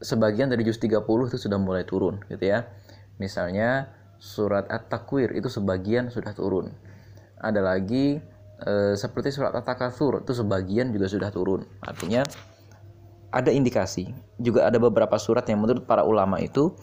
sebagian 0.00 0.48
dari 0.48 0.64
juz 0.64 0.80
30 0.80 1.04
itu 1.04 1.36
sudah 1.36 1.60
mulai 1.60 1.84
turun 1.84 2.24
gitu 2.32 2.48
ya. 2.48 2.64
Misalnya 3.20 3.92
surat 4.20 4.68
At-Takwir 4.68 5.32
itu 5.32 5.48
sebagian 5.48 6.12
sudah 6.12 6.36
turun. 6.36 6.68
Ada 7.40 7.64
lagi 7.64 8.20
e, 8.60 8.72
seperti 8.94 9.32
surat 9.32 9.56
At-Takatsur 9.56 10.22
itu 10.22 10.36
sebagian 10.36 10.92
juga 10.92 11.08
sudah 11.08 11.32
turun. 11.32 11.64
Artinya 11.80 12.22
ada 13.32 13.48
indikasi. 13.48 14.12
Juga 14.36 14.68
ada 14.68 14.76
beberapa 14.76 15.16
surat 15.16 15.48
yang 15.48 15.64
menurut 15.64 15.88
para 15.88 16.04
ulama 16.04 16.36
itu 16.36 16.76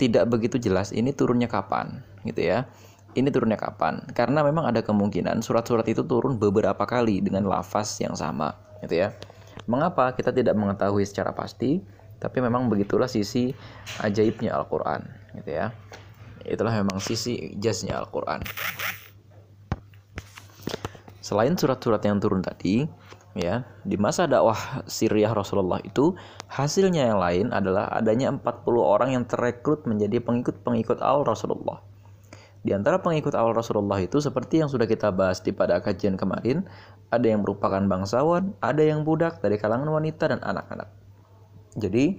tidak 0.00 0.30
begitu 0.32 0.56
jelas 0.56 0.90
ini 0.90 1.12
turunnya 1.12 1.46
kapan 1.46 2.00
gitu 2.24 2.40
ya. 2.40 2.64
Ini 3.12 3.28
turunnya 3.28 3.58
kapan? 3.60 4.04
Karena 4.16 4.40
memang 4.40 4.68
ada 4.68 4.80
kemungkinan 4.80 5.44
surat-surat 5.44 5.84
itu 5.90 6.06
turun 6.06 6.40
beberapa 6.40 6.88
kali 6.88 7.20
dengan 7.20 7.44
lafaz 7.44 8.00
yang 8.00 8.16
sama 8.16 8.56
gitu 8.80 9.04
ya. 9.04 9.12
Mengapa 9.68 10.16
kita 10.16 10.32
tidak 10.32 10.56
mengetahui 10.56 11.04
secara 11.04 11.34
pasti? 11.36 11.82
Tapi 12.18 12.38
memang 12.42 12.66
begitulah 12.66 13.06
sisi 13.06 13.54
ajaibnya 14.02 14.50
Al-Quran, 14.58 15.06
gitu 15.38 15.50
ya. 15.54 15.70
Itulah 16.48 16.72
memang 16.80 16.96
sisi 16.98 17.52
jasnya 17.60 18.00
Al-Quran. 18.00 18.40
Selain 21.20 21.52
surat-surat 21.52 22.00
yang 22.08 22.24
turun 22.24 22.40
tadi, 22.40 22.88
ya, 23.36 23.68
di 23.84 24.00
masa 24.00 24.24
dakwah 24.24 24.80
Syriah 24.88 25.36
Rasulullah 25.36 25.76
itu 25.84 26.16
hasilnya 26.48 27.12
yang 27.12 27.20
lain 27.20 27.46
adalah 27.52 27.92
adanya 27.92 28.32
40 28.32 28.64
orang 28.80 29.12
yang 29.12 29.24
terekrut 29.28 29.84
menjadi 29.84 30.24
pengikut-pengikut 30.24 31.04
al 31.04 31.28
Rasulullah. 31.28 31.84
Di 32.58 32.74
antara 32.74 32.98
pengikut 32.98 33.38
awal 33.38 33.54
Rasulullah 33.54 34.02
itu 34.02 34.18
seperti 34.18 34.60
yang 34.64 34.68
sudah 34.68 34.84
kita 34.90 35.14
bahas 35.14 35.38
di 35.38 35.54
pada 35.54 35.78
kajian 35.78 36.18
kemarin, 36.18 36.66
ada 37.08 37.24
yang 37.30 37.46
merupakan 37.46 37.80
bangsawan, 37.80 38.52
ada 38.58 38.82
yang 38.82 39.06
budak 39.06 39.38
dari 39.38 39.56
kalangan 39.56 39.88
wanita 39.88 40.34
dan 40.34 40.40
anak-anak. 40.42 40.90
Jadi 41.78 42.18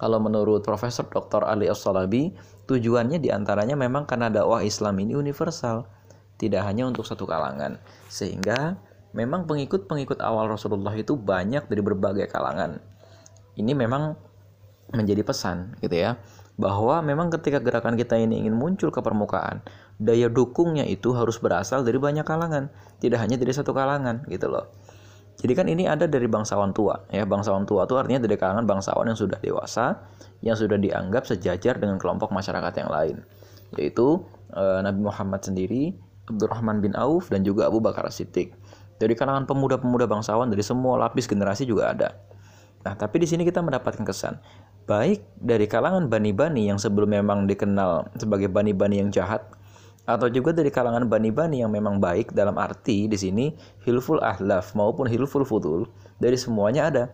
kalau 0.00 0.16
menurut 0.16 0.64
Profesor 0.64 1.04
Dr. 1.04 1.44
Ali 1.44 1.68
As-Salabi, 1.68 2.32
tujuannya 2.70 3.18
di 3.18 3.34
antaranya 3.34 3.74
memang 3.74 4.06
karena 4.06 4.30
dakwah 4.30 4.62
Islam 4.62 5.02
ini 5.02 5.18
universal, 5.18 5.90
tidak 6.38 6.62
hanya 6.70 6.86
untuk 6.86 7.02
satu 7.02 7.26
kalangan. 7.26 7.82
Sehingga 8.06 8.78
memang 9.10 9.50
pengikut-pengikut 9.50 10.22
awal 10.22 10.46
Rasulullah 10.46 10.94
itu 10.94 11.18
banyak 11.18 11.66
dari 11.66 11.82
berbagai 11.82 12.30
kalangan. 12.30 12.78
Ini 13.58 13.74
memang 13.74 14.14
menjadi 14.94 15.26
pesan 15.26 15.74
gitu 15.82 15.98
ya, 15.98 16.22
bahwa 16.60 17.02
memang 17.02 17.32
ketika 17.34 17.58
gerakan 17.58 17.98
kita 17.98 18.14
ini 18.20 18.46
ingin 18.46 18.54
muncul 18.54 18.94
ke 18.94 19.00
permukaan, 19.02 19.66
daya 19.98 20.30
dukungnya 20.30 20.86
itu 20.86 21.10
harus 21.16 21.42
berasal 21.42 21.82
dari 21.82 21.98
banyak 21.98 22.22
kalangan, 22.22 22.70
tidak 23.02 23.18
hanya 23.22 23.34
dari 23.40 23.50
satu 23.50 23.74
kalangan 23.74 24.22
gitu 24.30 24.46
loh. 24.46 24.70
Jadi 25.40 25.52
kan 25.56 25.66
ini 25.72 25.88
ada 25.88 26.04
dari 26.04 26.28
bangsawan 26.28 26.76
tua, 26.76 27.00
ya 27.08 27.24
bangsawan 27.24 27.64
tua 27.64 27.88
itu 27.88 27.96
artinya 27.96 28.20
dari 28.28 28.36
kalangan 28.36 28.68
bangsawan 28.68 29.08
yang 29.08 29.16
sudah 29.16 29.40
dewasa, 29.40 29.96
yang 30.44 30.52
sudah 30.52 30.76
dianggap 30.76 31.24
sejajar 31.24 31.80
dengan 31.80 31.96
kelompok 31.96 32.28
masyarakat 32.28 32.72
yang 32.76 32.90
lain, 32.92 33.16
yaitu 33.80 34.20
e, 34.52 34.62
Nabi 34.84 35.00
Muhammad 35.00 35.40
sendiri, 35.40 35.96
Abdurrahman 36.28 36.84
bin 36.84 36.92
Auf 36.92 37.32
dan 37.32 37.40
juga 37.40 37.72
Abu 37.72 37.80
Bakar 37.80 38.04
Siddiq. 38.12 38.52
Dari 39.00 39.16
kalangan 39.16 39.48
pemuda-pemuda 39.48 40.04
bangsawan 40.04 40.52
dari 40.52 40.60
semua 40.60 41.00
lapis 41.00 41.24
generasi 41.24 41.64
juga 41.64 41.96
ada. 41.96 42.20
Nah, 42.84 42.92
tapi 42.92 43.24
di 43.24 43.28
sini 43.28 43.48
kita 43.48 43.64
mendapatkan 43.64 44.04
kesan 44.04 44.36
baik 44.84 45.24
dari 45.40 45.64
kalangan 45.70 46.10
bani-bani 46.10 46.68
yang 46.68 46.76
sebelum 46.76 47.16
memang 47.16 47.48
dikenal 47.48 48.12
sebagai 48.18 48.50
bani-bani 48.52 49.00
yang 49.00 49.08
jahat 49.14 49.46
atau 50.16 50.26
juga 50.30 50.50
dari 50.50 50.70
kalangan 50.72 51.06
bani-bani 51.06 51.62
yang 51.62 51.70
memang 51.70 52.02
baik 52.02 52.34
dalam 52.34 52.58
arti 52.58 53.06
di 53.06 53.18
sini 53.18 53.46
hilful 53.86 54.18
ahlaf 54.18 54.74
maupun 54.74 55.06
hilful 55.06 55.46
fudul 55.46 55.86
dari 56.18 56.34
semuanya 56.34 56.90
ada. 56.90 57.04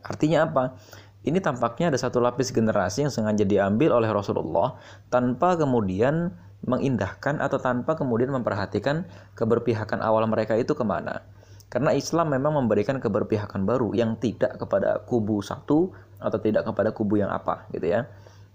Artinya 0.00 0.48
apa? 0.48 0.76
Ini 1.20 1.36
tampaknya 1.44 1.92
ada 1.92 1.98
satu 2.00 2.16
lapis 2.16 2.48
generasi 2.48 3.04
yang 3.04 3.12
sengaja 3.12 3.44
diambil 3.44 3.92
oleh 3.92 4.08
Rasulullah 4.08 4.80
tanpa 5.12 5.52
kemudian 5.60 6.32
mengindahkan 6.64 7.40
atau 7.40 7.60
tanpa 7.60 7.96
kemudian 7.96 8.32
memperhatikan 8.32 9.04
keberpihakan 9.36 10.00
awal 10.00 10.24
mereka 10.24 10.56
itu 10.56 10.72
ke 10.72 10.84
mana. 10.84 11.20
Karena 11.68 11.92
Islam 11.94 12.32
memang 12.32 12.64
memberikan 12.64 12.98
keberpihakan 12.98 13.68
baru 13.68 13.92
yang 13.92 14.16
tidak 14.16 14.58
kepada 14.58 15.04
kubu 15.04 15.44
satu 15.44 15.92
atau 16.18 16.38
tidak 16.40 16.66
kepada 16.66 16.90
kubu 16.90 17.20
yang 17.20 17.30
apa 17.30 17.68
gitu 17.70 17.86
ya 17.94 18.08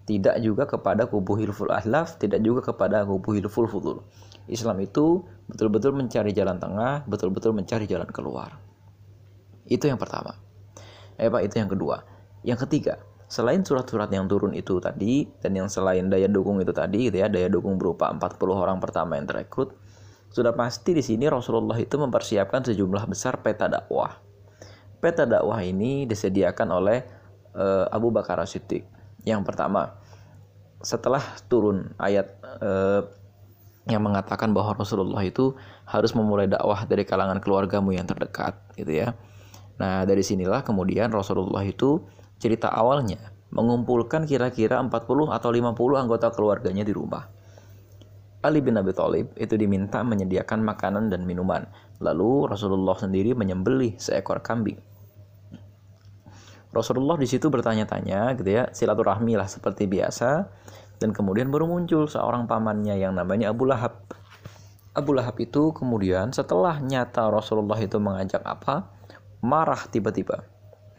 tidak 0.05 0.37
juga 0.37 0.69
kepada 0.69 1.09
kubu 1.09 1.33
hilful 1.41 1.73
ahlaf, 1.73 2.21
tidak 2.21 2.45
juga 2.45 2.61
kepada 2.73 3.01
kubu 3.05 3.33
hilful 3.37 3.65
fudul. 3.65 3.97
Islam 4.45 4.77
itu 4.85 5.25
betul-betul 5.49 5.97
mencari 5.97 6.29
jalan 6.29 6.61
tengah, 6.61 7.01
betul-betul 7.09 7.57
mencari 7.57 7.89
jalan 7.89 8.05
keluar. 8.13 8.61
Itu 9.65 9.89
yang 9.89 9.97
pertama. 9.97 10.37
Eh 11.17 11.25
Pak, 11.25 11.41
itu 11.41 11.57
yang 11.57 11.69
kedua. 11.73 12.05
Yang 12.45 12.69
ketiga, 12.69 13.01
selain 13.25 13.65
surat-surat 13.65 14.05
yang 14.13 14.29
turun 14.29 14.53
itu 14.53 14.77
tadi 14.77 15.25
dan 15.41 15.57
yang 15.57 15.65
selain 15.65 16.05
daya 16.05 16.29
dukung 16.29 16.61
itu 16.61 16.69
tadi 16.69 17.09
gitu 17.09 17.25
ya, 17.25 17.25
daya 17.25 17.49
dukung 17.49 17.81
berupa 17.81 18.13
40 18.13 18.37
orang 18.53 18.77
pertama 18.77 19.17
yang 19.17 19.25
terekrut, 19.25 19.73
sudah 20.29 20.53
pasti 20.53 20.93
di 20.93 21.01
sini 21.01 21.25
Rasulullah 21.25 21.81
itu 21.81 21.97
mempersiapkan 21.97 22.61
sejumlah 22.61 23.09
besar 23.09 23.41
peta 23.41 23.65
dakwah. 23.65 24.21
Peta 25.01 25.25
dakwah 25.25 25.65
ini 25.65 26.05
disediakan 26.05 26.67
oleh 26.69 26.99
uh, 27.57 27.89
Abu 27.89 28.13
Bakar 28.13 28.37
Siddiq. 28.45 28.94
Yang 29.25 29.41
pertama, 29.51 29.97
setelah 30.85 31.21
turun 31.49 31.97
ayat 31.97 32.37
uh, 32.61 33.03
yang 33.89 34.01
mengatakan 34.01 34.53
bahwa 34.53 34.77
Rasulullah 34.77 35.21
itu 35.21 35.53
harus 35.85 36.13
memulai 36.17 36.49
dakwah 36.49 36.85
dari 36.89 37.05
kalangan 37.05 37.37
keluargamu 37.41 37.93
yang 37.93 38.05
terdekat 38.05 38.57
gitu 38.77 39.05
ya. 39.05 39.13
Nah, 39.77 40.05
dari 40.07 40.21
sinilah 40.25 40.65
kemudian 40.65 41.11
Rasulullah 41.13 41.61
itu 41.61 42.01
cerita 42.41 42.69
awalnya 42.71 43.33
mengumpulkan 43.53 44.25
kira-kira 44.25 44.81
40 44.81 45.31
atau 45.31 45.49
50 45.53 46.01
anggota 46.01 46.27
keluarganya 46.33 46.81
di 46.81 46.93
rumah. 46.93 47.29
Ali 48.45 48.61
bin 48.61 48.77
Abi 48.77 48.93
Thalib 48.93 49.33
itu 49.41 49.57
diminta 49.57 50.05
menyediakan 50.05 50.61
makanan 50.61 51.09
dan 51.09 51.25
minuman. 51.25 51.65
Lalu 51.97 52.45
Rasulullah 52.45 52.93
sendiri 52.93 53.33
menyembelih 53.33 53.97
seekor 53.97 54.45
kambing. 54.45 54.77
Rasulullah 56.75 57.15
di 57.15 57.23
situ 57.23 57.47
bertanya-tanya 57.47 58.35
gitu 58.35 58.51
ya, 58.51 58.67
silaturahmi 58.75 59.39
lah 59.39 59.47
seperti 59.47 59.87
biasa 59.87 60.43
dan 60.99 61.15
kemudian 61.15 61.47
baru 61.47 61.71
muncul 61.71 62.03
seorang 62.11 62.51
pamannya 62.51 62.99
yang 62.99 63.15
namanya 63.15 63.55
Abu 63.55 63.63
Lahab. 63.63 64.03
Abu 64.91 65.15
Lahab 65.15 65.39
itu 65.39 65.71
kemudian 65.71 66.35
setelah 66.35 66.83
nyata 66.83 67.31
Rasulullah 67.31 67.79
itu 67.79 67.95
mengajak 67.95 68.43
apa? 68.43 68.91
Marah 69.39 69.87
tiba-tiba. 69.87 70.43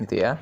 Gitu 0.00 0.20
ya. 0.20 0.40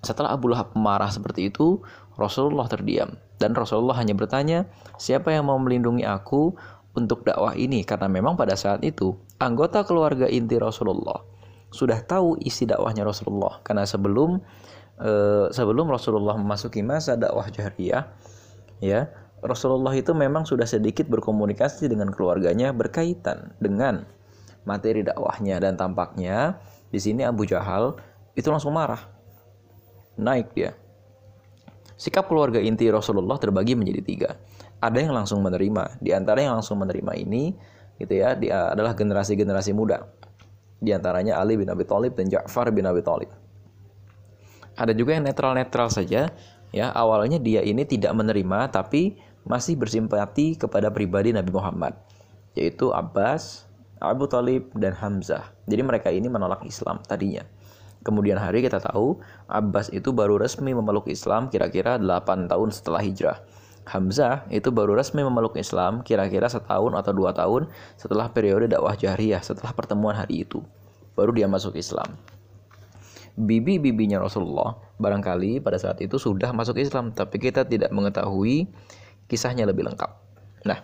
Setelah 0.00 0.32
Abu 0.32 0.48
Lahab 0.52 0.72
marah 0.72 1.12
seperti 1.12 1.52
itu, 1.52 1.84
Rasulullah 2.16 2.68
terdiam. 2.72 3.20
Dan 3.36 3.52
Rasulullah 3.52 4.00
hanya 4.00 4.16
bertanya, 4.16 4.64
siapa 4.96 5.28
yang 5.28 5.52
mau 5.52 5.60
melindungi 5.60 6.08
aku 6.08 6.56
untuk 6.96 7.24
dakwah 7.24 7.52
ini? 7.52 7.84
Karena 7.84 8.08
memang 8.08 8.32
pada 8.36 8.56
saat 8.56 8.80
itu, 8.80 9.12
anggota 9.36 9.84
keluarga 9.84 10.24
inti 10.24 10.56
Rasulullah 10.56 11.35
sudah 11.70 11.98
tahu 12.02 12.38
isi 12.42 12.68
dakwahnya 12.68 13.02
Rasulullah. 13.02 13.58
Karena 13.62 13.84
sebelum 13.88 14.38
eh, 15.00 15.46
sebelum 15.50 15.86
Rasulullah 15.90 16.38
memasuki 16.38 16.80
masa 16.80 17.18
dakwah 17.18 17.46
jahriyah 17.50 18.06
ya 18.80 19.10
Rasulullah 19.44 19.92
itu 19.92 20.16
memang 20.16 20.48
sudah 20.48 20.64
sedikit 20.64 21.06
berkomunikasi 21.06 21.92
dengan 21.92 22.10
keluarganya 22.10 22.72
berkaitan 22.72 23.54
dengan 23.60 24.08
materi 24.64 25.04
dakwahnya. 25.04 25.60
Dan 25.60 25.76
tampaknya 25.76 26.58
di 26.90 26.98
sini 26.98 27.22
Abu 27.22 27.44
Jahal 27.44 27.94
itu 28.34 28.48
langsung 28.48 28.74
marah. 28.74 29.00
Naik 30.16 30.56
dia. 30.56 30.72
Sikap 31.96 32.28
keluarga 32.28 32.60
inti 32.60 32.88
Rasulullah 32.92 33.40
terbagi 33.40 33.76
menjadi 33.76 34.02
tiga. 34.04 34.30
Ada 34.80 35.08
yang 35.08 35.16
langsung 35.16 35.40
menerima. 35.40 36.00
Di 36.00 36.12
antara 36.12 36.44
yang 36.44 36.60
langsung 36.60 36.80
menerima 36.80 37.12
ini 37.16 37.56
gitu 37.96 38.12
ya 38.12 38.36
dia 38.36 38.76
adalah 38.76 38.92
generasi-generasi 38.92 39.72
muda 39.72 40.04
di 40.80 40.90
antaranya 40.92 41.40
Ali 41.40 41.56
bin 41.56 41.68
Abi 41.68 41.84
Thalib 41.88 42.14
dan 42.16 42.28
Ja'far 42.28 42.68
bin 42.72 42.84
Abi 42.84 43.00
Thalib 43.00 43.30
ada 44.76 44.92
juga 44.92 45.16
yang 45.16 45.24
netral-netral 45.24 45.88
saja 45.88 46.28
ya 46.74 46.86
awalnya 46.92 47.40
dia 47.40 47.64
ini 47.64 47.88
tidak 47.88 48.12
menerima 48.12 48.68
tapi 48.68 49.16
masih 49.46 49.78
bersimpati 49.78 50.58
kepada 50.58 50.90
pribadi 50.90 51.30
Nabi 51.30 51.54
Muhammad 51.54 51.94
yaitu 52.56 52.90
Abbas, 52.90 53.68
Abu 54.00 54.26
Talib 54.26 54.72
dan 54.72 54.96
Hamzah. 54.96 55.52
Jadi 55.68 55.82
mereka 55.84 56.08
ini 56.08 56.26
menolak 56.26 56.64
Islam 56.64 57.04
tadinya. 57.04 57.44
Kemudian 58.00 58.40
hari 58.40 58.64
kita 58.64 58.80
tahu 58.80 59.20
Abbas 59.46 59.92
itu 59.92 60.10
baru 60.10 60.40
resmi 60.40 60.72
memeluk 60.72 61.06
Islam 61.06 61.52
kira-kira 61.52 62.00
8 62.00 62.48
tahun 62.48 62.68
setelah 62.72 63.04
hijrah. 63.04 63.38
Hamzah 63.86 64.50
itu 64.50 64.74
baru 64.74 64.98
resmi 64.98 65.22
memeluk 65.22 65.54
Islam 65.54 66.02
kira-kira 66.02 66.50
setahun 66.50 66.92
atau 66.98 67.12
dua 67.14 67.30
tahun 67.30 67.70
setelah 67.94 68.28
periode 68.34 68.66
dakwah 68.66 68.98
jahriyah 68.98 69.40
setelah 69.40 69.70
pertemuan 69.70 70.18
hari 70.18 70.42
itu. 70.42 70.58
Baru 71.14 71.30
dia 71.30 71.46
masuk 71.46 71.78
Islam 71.78 72.18
bibi-bibinya 73.36 74.16
Rasulullah 74.16 74.80
barangkali 74.96 75.60
pada 75.60 75.76
saat 75.76 76.00
itu 76.00 76.16
sudah 76.16 76.56
masuk 76.56 76.80
Islam 76.80 77.12
tapi 77.12 77.36
kita 77.36 77.68
tidak 77.68 77.92
mengetahui 77.92 78.64
kisahnya 79.28 79.68
lebih 79.68 79.84
lengkap. 79.84 80.10
Nah, 80.64 80.80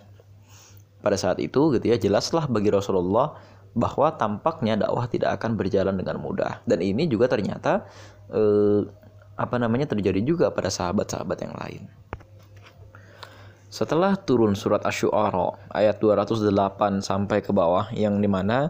pada 1.01 1.17
saat 1.17 1.41
itu 1.41 1.73
gitu 1.73 1.85
ya 1.89 1.97
jelaslah 1.97 2.45
bagi 2.45 2.69
Rasulullah 2.69 3.35
bahwa 3.73 4.13
tampaknya 4.13 4.77
dakwah 4.77 5.09
tidak 5.09 5.41
akan 5.41 5.57
berjalan 5.57 5.97
dengan 5.97 6.21
mudah 6.21 6.61
dan 6.69 6.79
ini 6.85 7.09
juga 7.09 7.25
ternyata 7.25 7.89
eh, 8.29 8.85
apa 9.33 9.57
namanya 9.57 9.89
terjadi 9.89 10.21
juga 10.21 10.53
pada 10.53 10.69
sahabat-sahabat 10.69 11.37
yang 11.41 11.57
lain. 11.57 11.83
Setelah 13.73 14.13
turun 14.21 14.53
surat 14.53 14.85
Asy-Syu'ara 14.85 15.73
ayat 15.73 15.97
208 15.97 17.01
sampai 17.01 17.41
ke 17.41 17.49
bawah 17.49 17.89
yang 17.89 18.21
di 18.21 18.29
mana 18.29 18.69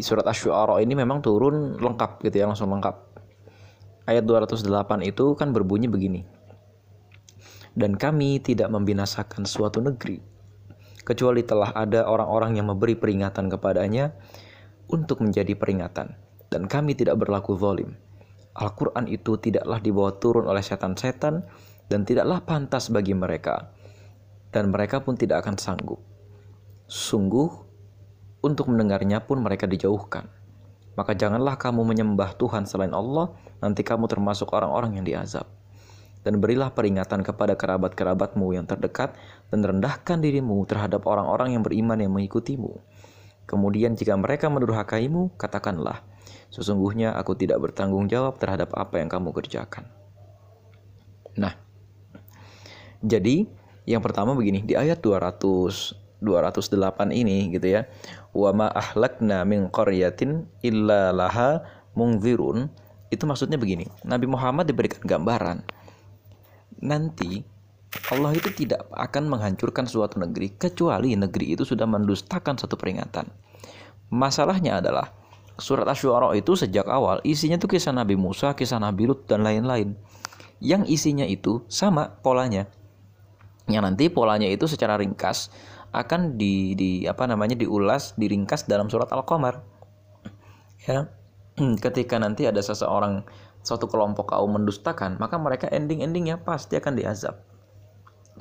surat 0.00 0.24
Asy-Syu'ara 0.24 0.80
ini 0.80 0.96
memang 0.96 1.20
turun 1.20 1.76
lengkap 1.76 2.24
gitu 2.24 2.40
ya, 2.40 2.48
langsung 2.48 2.72
lengkap. 2.72 3.20
Ayat 4.08 4.24
208 4.24 4.64
itu 5.04 5.36
kan 5.36 5.52
berbunyi 5.52 5.92
begini. 5.92 6.24
Dan 7.76 8.00
kami 8.00 8.40
tidak 8.40 8.72
membinasakan 8.72 9.44
suatu 9.44 9.84
negeri 9.84 10.16
kecuali 11.04 11.44
telah 11.44 11.76
ada 11.76 12.08
orang-orang 12.08 12.56
yang 12.56 12.72
memberi 12.72 12.96
peringatan 12.96 13.52
kepadanya 13.52 14.16
untuk 14.88 15.20
menjadi 15.20 15.52
peringatan 15.52 16.16
dan 16.48 16.64
kami 16.64 16.96
tidak 16.96 17.20
berlaku 17.20 17.60
zalim. 17.60 17.92
Al-Quran 18.56 19.04
itu 19.04 19.36
tidaklah 19.36 19.84
dibawa 19.84 20.16
turun 20.16 20.48
oleh 20.48 20.64
setan-setan 20.64 21.44
dan 21.92 22.08
tidaklah 22.08 22.40
pantas 22.40 22.88
bagi 22.88 23.12
mereka 23.12 23.73
dan 24.54 24.70
mereka 24.70 25.02
pun 25.02 25.18
tidak 25.18 25.42
akan 25.42 25.58
sanggup. 25.58 25.98
Sungguh 26.86 27.50
untuk 28.38 28.70
mendengarnya 28.70 29.18
pun 29.26 29.42
mereka 29.42 29.66
dijauhkan. 29.66 30.30
Maka 30.94 31.18
janganlah 31.18 31.58
kamu 31.58 31.82
menyembah 31.82 32.38
Tuhan 32.38 32.70
selain 32.70 32.94
Allah, 32.94 33.34
nanti 33.58 33.82
kamu 33.82 34.06
termasuk 34.06 34.54
orang-orang 34.54 35.02
yang 35.02 35.02
diazab. 35.02 35.50
Dan 36.22 36.38
berilah 36.38 36.70
peringatan 36.70 37.26
kepada 37.26 37.58
kerabat-kerabatmu 37.58 38.54
yang 38.54 38.62
terdekat, 38.62 39.18
dan 39.50 39.66
rendahkan 39.66 40.22
dirimu 40.22 40.62
terhadap 40.70 41.02
orang-orang 41.10 41.58
yang 41.58 41.66
beriman 41.66 41.98
yang 41.98 42.14
mengikutimu. 42.14 42.78
Kemudian 43.50 43.98
jika 43.98 44.14
mereka 44.14 44.46
mendurhakaimu, 44.46 45.34
katakanlah, 45.34 46.06
sesungguhnya 46.54 47.18
aku 47.18 47.34
tidak 47.34 47.58
bertanggung 47.58 48.06
jawab 48.06 48.38
terhadap 48.38 48.70
apa 48.78 49.02
yang 49.02 49.10
kamu 49.10 49.34
kerjakan. 49.34 49.90
Nah, 51.34 51.58
jadi 53.02 53.50
yang 53.84 54.00
pertama 54.00 54.32
begini, 54.32 54.64
di 54.64 54.74
ayat 54.76 55.00
200 55.04 56.04
208 56.24 57.12
ini 57.12 57.52
gitu 57.52 57.68
ya. 57.68 57.84
Wa 58.32 58.56
ma 58.56 58.72
ahlakna 58.72 59.44
min 59.44 59.68
qaryatin 59.68 60.48
illa 60.64 61.12
laha 61.12 61.60
mungzirun. 61.92 62.72
Itu 63.12 63.28
maksudnya 63.28 63.60
begini. 63.60 63.86
Nabi 64.08 64.24
Muhammad 64.24 64.64
diberikan 64.66 65.04
gambaran. 65.04 65.60
Nanti 66.80 67.44
Allah 68.10 68.34
itu 68.34 68.50
tidak 68.50 68.90
akan 68.90 69.30
menghancurkan 69.30 69.86
suatu 69.86 70.18
negeri 70.18 70.50
kecuali 70.58 71.14
negeri 71.14 71.54
itu 71.54 71.62
sudah 71.62 71.86
mendustakan 71.86 72.58
satu 72.58 72.74
peringatan. 72.74 73.30
Masalahnya 74.10 74.82
adalah 74.82 75.14
surat 75.54 75.86
Asy-Syu'ara 75.86 76.34
itu 76.34 76.58
sejak 76.58 76.90
awal 76.90 77.22
isinya 77.22 77.54
tuh 77.54 77.70
kisah 77.70 77.94
Nabi 77.94 78.18
Musa, 78.18 78.58
kisah 78.58 78.82
Nabi 78.82 79.06
Lut 79.06 79.30
dan 79.30 79.46
lain-lain. 79.46 79.94
Yang 80.58 80.82
isinya 80.90 81.26
itu 81.28 81.62
sama 81.70 82.18
polanya. 82.18 82.66
Yang 83.70 83.82
nanti 83.82 84.04
polanya 84.12 84.48
itu 84.48 84.68
secara 84.68 85.00
ringkas 85.00 85.48
akan 85.94 86.34
di, 86.34 86.74
di 86.74 86.90
apa 87.06 87.24
namanya 87.24 87.54
diulas 87.54 88.18
diringkas 88.18 88.66
dalam 88.66 88.90
surat 88.90 89.08
Al-Qamar. 89.14 89.62
Ya. 90.84 91.08
Ketika 91.84 92.18
nanti 92.18 92.50
ada 92.50 92.58
seseorang 92.58 93.22
suatu 93.64 93.88
kelompok 93.88 94.34
kaum 94.36 94.52
mendustakan, 94.52 95.16
maka 95.16 95.40
mereka 95.40 95.70
ending-endingnya 95.72 96.42
pasti 96.44 96.76
akan 96.76 96.98
diazab. 96.98 97.40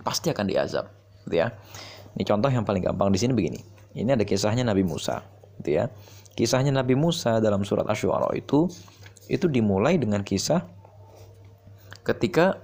Pasti 0.03 0.33
akan 0.33 0.45
diazab, 0.49 0.89
gitu 1.23 1.39
ya. 1.39 1.55
Ini 2.17 2.27
contoh 2.27 2.51
yang 2.51 2.67
paling 2.67 2.83
gampang 2.83 3.13
di 3.13 3.21
sini 3.21 3.31
begini. 3.31 3.61
Ini 3.95 4.19
ada 4.19 4.25
kisahnya 4.27 4.67
Nabi 4.67 4.83
Musa, 4.83 5.23
gitu 5.61 5.79
ya. 5.79 5.87
Kisahnya 6.33 6.75
Nabi 6.75 6.97
Musa 6.97 7.39
dalam 7.39 7.63
surat 7.63 7.85
Asy-Syu'ara 7.87 8.33
itu 8.35 8.67
itu 9.31 9.47
dimulai 9.47 9.95
dengan 9.95 10.25
kisah 10.25 10.65
ketika 12.03 12.59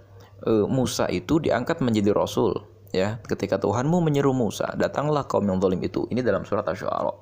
Musa 0.47 1.09
itu 1.11 1.41
diangkat 1.43 1.83
menjadi 1.83 2.15
rasul 2.15 2.55
ya 2.95 3.19
ketika 3.27 3.59
Tuhanmu 3.59 3.99
menyeru 4.01 4.31
Musa 4.31 4.71
datanglah 4.79 5.27
kaum 5.27 5.45
yang 5.45 5.59
zalim 5.59 5.83
itu 5.83 6.07
ini 6.09 6.23
dalam 6.23 6.47
surat 6.47 6.63
Asy-Syu'ara 6.63 7.13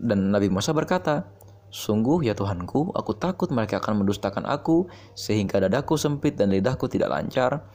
dan 0.00 0.32
Nabi 0.32 0.48
Musa 0.48 0.72
berkata 0.72 1.36
Sungguh 1.76 2.24
ya 2.24 2.32
Tuhanku, 2.32 2.94
aku 2.94 3.12
takut 3.18 3.50
mereka 3.50 3.82
akan 3.82 4.00
mendustakan 4.00 4.46
aku 4.46 4.86
sehingga 5.18 5.60
dadaku 5.60 5.98
sempit 5.98 6.38
dan 6.38 6.54
lidahku 6.54 6.86
tidak 6.86 7.10
lancar. 7.10 7.66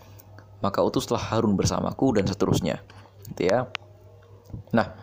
Maka 0.63 0.81
utuslah 0.81 1.19
Harun 1.19 1.53
bersamaku 1.53 2.17
dan 2.17 2.25
seterusnya. 2.25 2.81
Gitu 3.29 3.51
ya. 3.51 3.69
Nah, 4.73 4.97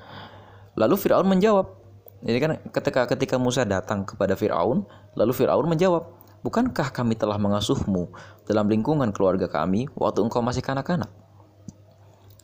lalu 0.74 0.98
Firaun 0.98 1.30
menjawab, 1.30 1.78
Jadi 2.18 2.38
kan 2.42 2.52
ketika 2.74 3.06
ketika 3.06 3.38
Musa 3.38 3.62
datang 3.62 4.02
kepada 4.02 4.34
Firaun, 4.34 4.82
lalu 5.14 5.30
Firaun 5.30 5.70
menjawab, 5.70 6.10
"Bukankah 6.42 6.90
kami 6.90 7.14
telah 7.14 7.38
mengasuhmu 7.38 8.10
dalam 8.48 8.66
lingkungan 8.66 9.12
keluarga 9.12 9.46
kami 9.46 9.86
waktu 9.92 10.24
engkau 10.24 10.40
masih 10.40 10.64
kanak-kanak? 10.64 11.12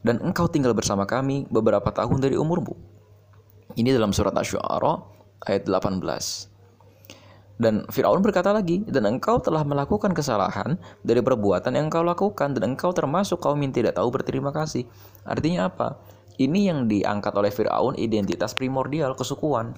Dan 0.04 0.20
engkau 0.20 0.44
tinggal 0.52 0.76
bersama 0.76 1.08
kami 1.08 1.48
beberapa 1.48 1.88
tahun 1.88 2.20
dari 2.20 2.36
umurmu." 2.36 2.76
Ini 3.74 3.90
dalam 3.96 4.12
surat 4.12 4.36
Asy-Syu'ara 4.36 5.00
ayat 5.48 5.64
18. 5.64 6.52
Dan 7.54 7.86
Firaun 7.86 8.18
berkata 8.18 8.50
lagi, 8.50 8.82
dan 8.82 9.06
engkau 9.06 9.38
telah 9.38 9.62
melakukan 9.62 10.10
kesalahan 10.10 10.74
dari 11.06 11.22
perbuatan 11.22 11.78
yang 11.78 11.86
engkau 11.86 12.02
lakukan, 12.02 12.50
dan 12.50 12.74
engkau 12.74 12.90
termasuk 12.90 13.38
kaum 13.38 13.62
yang 13.62 13.70
tidak 13.70 13.94
tahu 13.94 14.10
berterima 14.10 14.50
kasih. 14.50 14.90
Artinya 15.22 15.70
apa? 15.70 16.02
Ini 16.34 16.74
yang 16.74 16.90
diangkat 16.90 17.30
oleh 17.30 17.54
Firaun 17.54 17.94
identitas 17.94 18.58
primordial 18.58 19.14
kesukuan. 19.14 19.70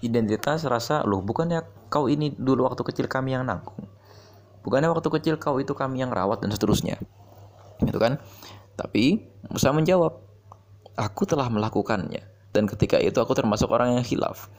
Identitas 0.00 0.64
rasa, 0.64 1.04
loh 1.04 1.20
bukannya 1.20 1.60
kau 1.92 2.08
ini 2.08 2.32
dulu 2.32 2.64
waktu 2.64 2.80
kecil 2.80 3.12
kami 3.12 3.36
yang 3.36 3.44
nanggung. 3.44 3.76
Bukannya 4.66 4.90
waktu 4.90 5.06
kecil 5.06 5.38
kau 5.38 5.62
itu 5.62 5.78
kami 5.78 6.02
yang 6.02 6.10
rawat 6.10 6.42
dan 6.42 6.50
seterusnya. 6.50 6.98
Gitu 7.78 7.96
kan? 8.02 8.18
Tapi 8.74 9.22
Musa 9.46 9.70
menjawab, 9.70 10.18
aku 10.98 11.22
telah 11.22 11.46
melakukannya. 11.46 12.26
Dan 12.50 12.66
ketika 12.66 12.98
itu 12.98 13.22
aku 13.22 13.30
termasuk 13.38 13.70
orang 13.70 13.94
yang 13.94 14.04
hilaf. 14.04 14.50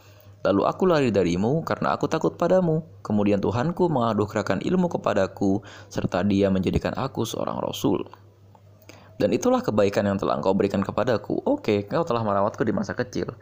Lalu 0.48 0.64
aku 0.64 0.84
lari 0.88 1.10
darimu 1.12 1.60
karena 1.68 1.92
aku 1.92 2.08
takut 2.08 2.40
padamu. 2.40 2.88
Kemudian 3.04 3.44
Tuhanku 3.44 3.92
mengaduhkan 3.92 4.64
ilmu 4.64 4.88
kepadaku, 4.88 5.60
serta 5.92 6.24
dia 6.24 6.48
menjadikan 6.48 6.96
aku 6.96 7.28
seorang 7.28 7.60
rasul. 7.60 8.08
Dan 9.18 9.34
itulah 9.34 9.66
kebaikan 9.66 10.06
yang 10.06 10.16
telah 10.22 10.38
engkau 10.38 10.54
berikan 10.54 10.86
kepadaku. 10.86 11.42
Oke, 11.44 11.84
engkau 11.84 12.06
telah 12.06 12.22
merawatku 12.22 12.62
di 12.62 12.72
masa 12.72 12.94
kecil. 12.94 13.34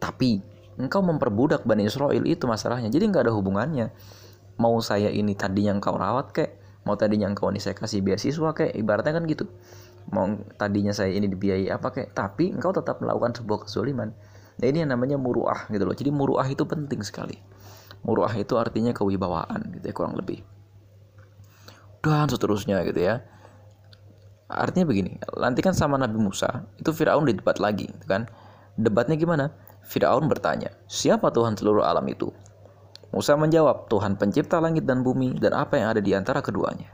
Tapi, 0.00 0.40
engkau 0.80 1.04
memperbudak 1.04 1.68
Bani 1.68 1.84
Israel 1.84 2.24
itu 2.24 2.48
masalahnya. 2.48 2.88
Jadi 2.88 3.04
nggak 3.12 3.28
ada 3.28 3.32
hubungannya. 3.36 3.92
Mau 4.60 4.78
saya 4.82 5.10
ini 5.10 5.34
tadinya 5.34 5.74
engkau 5.74 5.98
rawat 5.98 6.30
kek, 6.30 6.50
mau 6.86 6.94
tadinya 6.94 7.26
engkau 7.26 7.50
ini 7.50 7.58
saya 7.58 7.74
kasih 7.74 8.02
beasiswa 8.02 8.54
kek, 8.54 8.74
ibaratnya 8.74 9.18
kan 9.18 9.24
gitu. 9.26 9.50
Mau 10.14 10.30
tadinya 10.60 10.94
saya 10.94 11.10
ini 11.14 11.26
dibiayai 11.26 11.72
apa 11.72 11.90
kek, 11.90 12.14
tapi 12.14 12.54
engkau 12.54 12.70
tetap 12.70 13.02
melakukan 13.02 13.34
sebuah 13.34 13.66
kesuliman 13.66 14.14
Nah 14.54 14.66
ini 14.70 14.86
yang 14.86 14.90
namanya 14.94 15.18
muruah 15.18 15.66
gitu 15.70 15.82
loh. 15.82 15.96
Jadi 15.96 16.10
muruah 16.14 16.46
itu 16.46 16.62
penting 16.62 17.02
sekali. 17.02 17.34
Muruah 18.04 18.30
itu 18.36 18.54
artinya 18.60 18.92
kewibawaan 18.94 19.74
gitu 19.80 19.84
ya 19.90 19.94
kurang 19.96 20.14
lebih. 20.14 20.44
Dan 22.04 22.28
seterusnya 22.28 22.84
gitu 22.84 23.00
ya. 23.00 23.24
Artinya 24.44 24.84
begini, 24.84 25.16
nanti 25.40 25.64
kan 25.64 25.72
sama 25.72 25.96
Nabi 25.96 26.20
Musa, 26.20 26.68
itu 26.76 26.92
Firaun 26.92 27.24
didebat 27.24 27.56
lagi, 27.56 27.88
gitu 27.88 28.04
kan? 28.04 28.28
Debatnya 28.76 29.16
gimana? 29.16 29.56
Firaun 29.80 30.28
bertanya, 30.28 30.68
"Siapa 30.84 31.32
Tuhan 31.32 31.56
seluruh 31.56 31.80
alam 31.80 32.04
itu?" 32.12 32.28
Musa 33.14 33.38
menjawab, 33.38 33.86
"Tuhan 33.86 34.18
pencipta 34.18 34.58
langit 34.58 34.82
dan 34.82 35.06
bumi 35.06 35.38
dan 35.38 35.54
apa 35.54 35.78
yang 35.78 35.94
ada 35.94 36.02
di 36.02 36.10
antara 36.10 36.42
keduanya." 36.42 36.90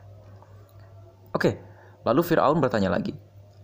Oke, 1.32 1.56
lalu 2.04 2.20
Firaun 2.20 2.60
bertanya 2.60 2.92
lagi, 2.92 3.16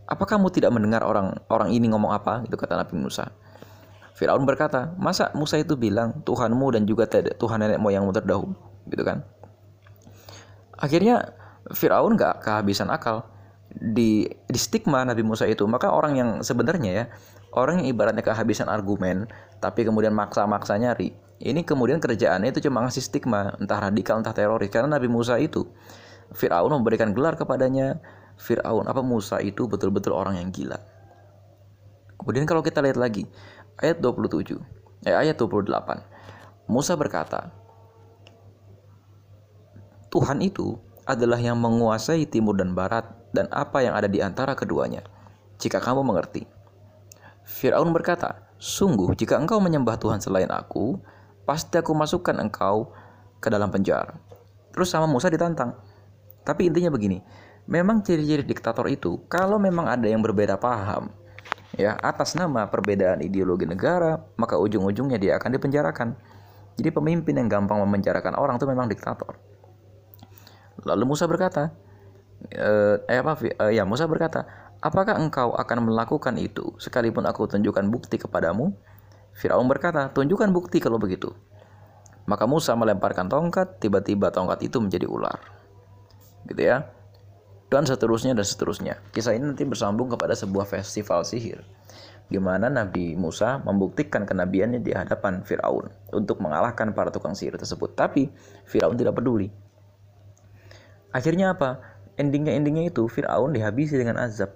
"Apa 0.09 0.25
kamu 0.25 0.49
tidak 0.49 0.73
mendengar 0.73 1.05
orang 1.05 1.37
orang 1.53 1.69
ini 1.69 1.93
ngomong 1.93 2.17
apa?" 2.17 2.41
Itu 2.49 2.57
kata 2.57 2.81
Nabi 2.81 2.97
Musa. 2.97 3.29
Firaun 4.17 4.49
berkata, 4.49 4.97
"Masa 4.97 5.29
Musa 5.37 5.61
itu 5.61 5.77
bilang 5.77 6.25
Tuhanmu 6.25 6.73
dan 6.73 6.89
juga 6.89 7.05
Tuhan 7.13 7.61
nenek 7.61 7.77
moyangmu 7.77 8.17
terdahulu?" 8.17 8.57
Gitu 8.89 9.05
kan? 9.05 9.21
Akhirnya 10.81 11.37
Firaun 11.77 12.17
gak 12.17 12.41
kehabisan 12.41 12.89
akal 12.89 13.29
di, 13.77 14.25
di 14.25 14.59
stigma 14.59 15.05
Nabi 15.05 15.21
Musa 15.21 15.45
itu. 15.45 15.69
Maka 15.69 15.93
orang 15.93 16.13
yang 16.17 16.31
sebenarnya 16.41 16.91
ya, 16.93 17.05
orang 17.53 17.85
yang 17.85 17.93
ibaratnya 17.93 18.25
kehabisan 18.25 18.73
argumen, 18.73 19.29
tapi 19.61 19.85
kemudian 19.85 20.17
maksa-maksa 20.17 20.81
nyari. 20.81 21.13
Ini 21.37 21.69
kemudian 21.69 22.01
kerjaannya 22.01 22.49
itu 22.49 22.65
cuma 22.65 22.81
ngasih 22.89 23.05
stigma, 23.05 23.53
entah 23.61 23.77
radikal, 23.77 24.17
entah 24.17 24.33
teroris. 24.33 24.73
Karena 24.73 24.97
Nabi 24.97 25.09
Musa 25.13 25.37
itu, 25.37 25.69
Fir'aun 26.33 26.73
memberikan 26.73 27.13
gelar 27.13 27.37
kepadanya, 27.37 28.01
Fir'aun, 28.41 28.89
apa 28.89 29.05
Musa 29.05 29.45
itu 29.45 29.69
betul-betul 29.69 30.17
orang 30.17 30.41
yang 30.41 30.49
gila. 30.49 30.81
Kemudian 32.17 32.49
kalau 32.49 32.65
kita 32.65 32.81
lihat 32.81 32.97
lagi, 32.97 33.29
ayat 33.77 34.01
27, 34.01 34.57
eh, 35.05 35.13
ayat 35.13 35.37
28. 35.37 36.01
Musa 36.67 36.97
berkata, 36.97 37.53
Tuhan 40.09 40.41
itu 40.41 40.81
adalah 41.05 41.39
yang 41.39 41.61
menguasai 41.61 42.25
timur 42.27 42.57
dan 42.57 42.73
barat 42.73 43.05
dan 43.37 43.53
apa 43.53 43.85
yang 43.85 43.93
ada 43.93 44.09
di 44.09 44.25
antara 44.25 44.57
keduanya. 44.57 45.05
Jika 45.61 45.77
kamu 45.77 46.01
mengerti. 46.01 46.49
Firaun 47.45 47.93
berkata, 47.93 48.49
Sungguh, 48.57 49.13
jika 49.13 49.37
engkau 49.37 49.61
menyembah 49.61 50.01
Tuhan 50.01 50.25
selain 50.25 50.49
aku, 50.49 50.97
pasti 51.45 51.77
aku 51.77 51.93
masukkan 51.93 52.33
engkau 52.41 52.89
ke 53.37 53.53
dalam 53.53 53.69
penjara. 53.69 54.17
Terus 54.73 54.89
sama 54.89 55.05
Musa 55.05 55.29
ditantang. 55.29 55.77
Tapi 56.41 56.73
intinya 56.73 56.89
begini, 56.89 57.21
memang 57.69 58.01
ciri-ciri 58.01 58.41
diktator 58.41 58.89
itu, 58.89 59.29
kalau 59.29 59.61
memang 59.61 59.85
ada 59.85 60.09
yang 60.09 60.25
berbeda 60.25 60.57
paham, 60.57 61.13
ya 61.77 61.93
atas 62.01 62.33
nama 62.33 62.67
perbedaan 62.73 63.21
ideologi 63.21 63.69
negara 63.69 64.17
maka 64.41 64.57
ujung-ujungnya 64.57 65.21
dia 65.21 65.37
akan 65.37 65.61
dipenjarakan 65.61 66.09
jadi 66.77 66.89
pemimpin 66.93 67.37
yang 67.37 67.49
gampang 67.53 67.81
memenjarakan 67.85 68.33
orang 68.41 68.57
itu 68.57 68.65
memang 68.65 68.89
diktator 68.89 69.37
lalu 70.89 71.05
Musa 71.05 71.29
berkata 71.29 71.77
eh, 72.53 72.97
eh 73.07 73.19
apa 73.21 73.39
eh, 73.43 73.73
ya 73.77 73.85
Musa 73.89 74.05
berkata 74.11 74.45
apakah 74.81 75.17
engkau 75.17 75.57
akan 75.57 75.89
melakukan 75.89 76.37
itu 76.37 76.77
sekalipun 76.81 77.25
aku 77.25 77.49
tunjukkan 77.49 77.89
bukti 77.89 78.21
kepadamu 78.21 78.73
Firaun 79.37 79.69
berkata 79.69 80.13
tunjukkan 80.13 80.53
bukti 80.53 80.81
kalau 80.81 80.97
begitu 81.01 81.33
maka 82.27 82.45
Musa 82.45 82.75
melemparkan 82.75 83.31
tongkat 83.31 83.79
tiba-tiba 83.79 84.33
tongkat 84.35 84.65
itu 84.65 84.83
menjadi 84.83 85.07
ular 85.09 85.39
gitu 86.47 86.63
ya 86.63 86.97
dan 87.67 87.83
seterusnya 87.83 88.33
dan 88.35 88.47
seterusnya. 88.47 88.95
Kisah 89.11 89.35
ini 89.35 89.51
nanti 89.51 89.67
bersambung 89.67 90.07
kepada 90.11 90.39
sebuah 90.39 90.67
festival 90.67 91.27
sihir 91.27 91.67
di 92.27 92.43
mana 92.43 92.67
Nabi 92.67 93.15
Musa 93.15 93.63
membuktikan 93.63 94.27
kenabiannya 94.27 94.83
di 94.83 94.91
hadapan 94.91 95.47
Firaun 95.47 95.91
untuk 96.11 96.43
mengalahkan 96.43 96.91
para 96.91 97.11
tukang 97.15 97.39
sihir 97.39 97.55
tersebut. 97.55 97.95
Tapi 97.95 98.31
Firaun 98.67 98.99
tidak 98.99 99.19
peduli. 99.19 99.51
Akhirnya 101.15 101.55
apa? 101.55 101.96
Endingnya 102.17 102.57
endingnya 102.57 102.89
itu 102.89 103.05
Firaun 103.13 103.53
dihabisi 103.53 104.01
dengan 104.01 104.17
azab. 104.21 104.53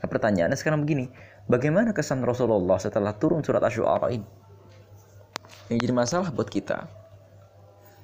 Nah, 0.00 0.08
pertanyaannya 0.08 0.56
sekarang 0.56 0.82
begini, 0.82 1.12
bagaimana 1.46 1.92
kesan 1.92 2.24
Rasulullah 2.24 2.80
setelah 2.80 3.12
turun 3.20 3.44
surat 3.44 3.60
Asy-Syu'ara 3.60 4.08
ini? 4.10 4.26
Yang 5.68 5.78
jadi 5.88 5.94
masalah 5.94 6.28
buat 6.32 6.48
kita 6.48 7.02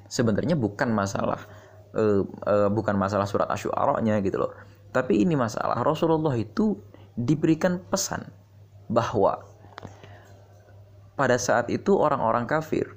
sebenarnya 0.08 0.56
bukan 0.56 0.88
masalah 0.90 1.44
uh, 1.94 2.24
uh, 2.24 2.68
bukan 2.72 2.96
masalah 2.96 3.28
surat 3.28 3.46
asyuaranya 3.52 4.18
gitu 4.24 4.40
loh 4.40 4.52
tapi 4.90 5.20
ini 5.20 5.36
masalah 5.36 5.84
Rasulullah 5.84 6.32
itu 6.34 6.80
diberikan 7.14 7.78
pesan 7.92 8.24
bahwa 8.88 9.44
pada 11.14 11.36
saat 11.36 11.68
itu 11.68 11.92
orang-orang 11.92 12.48
kafir 12.48 12.96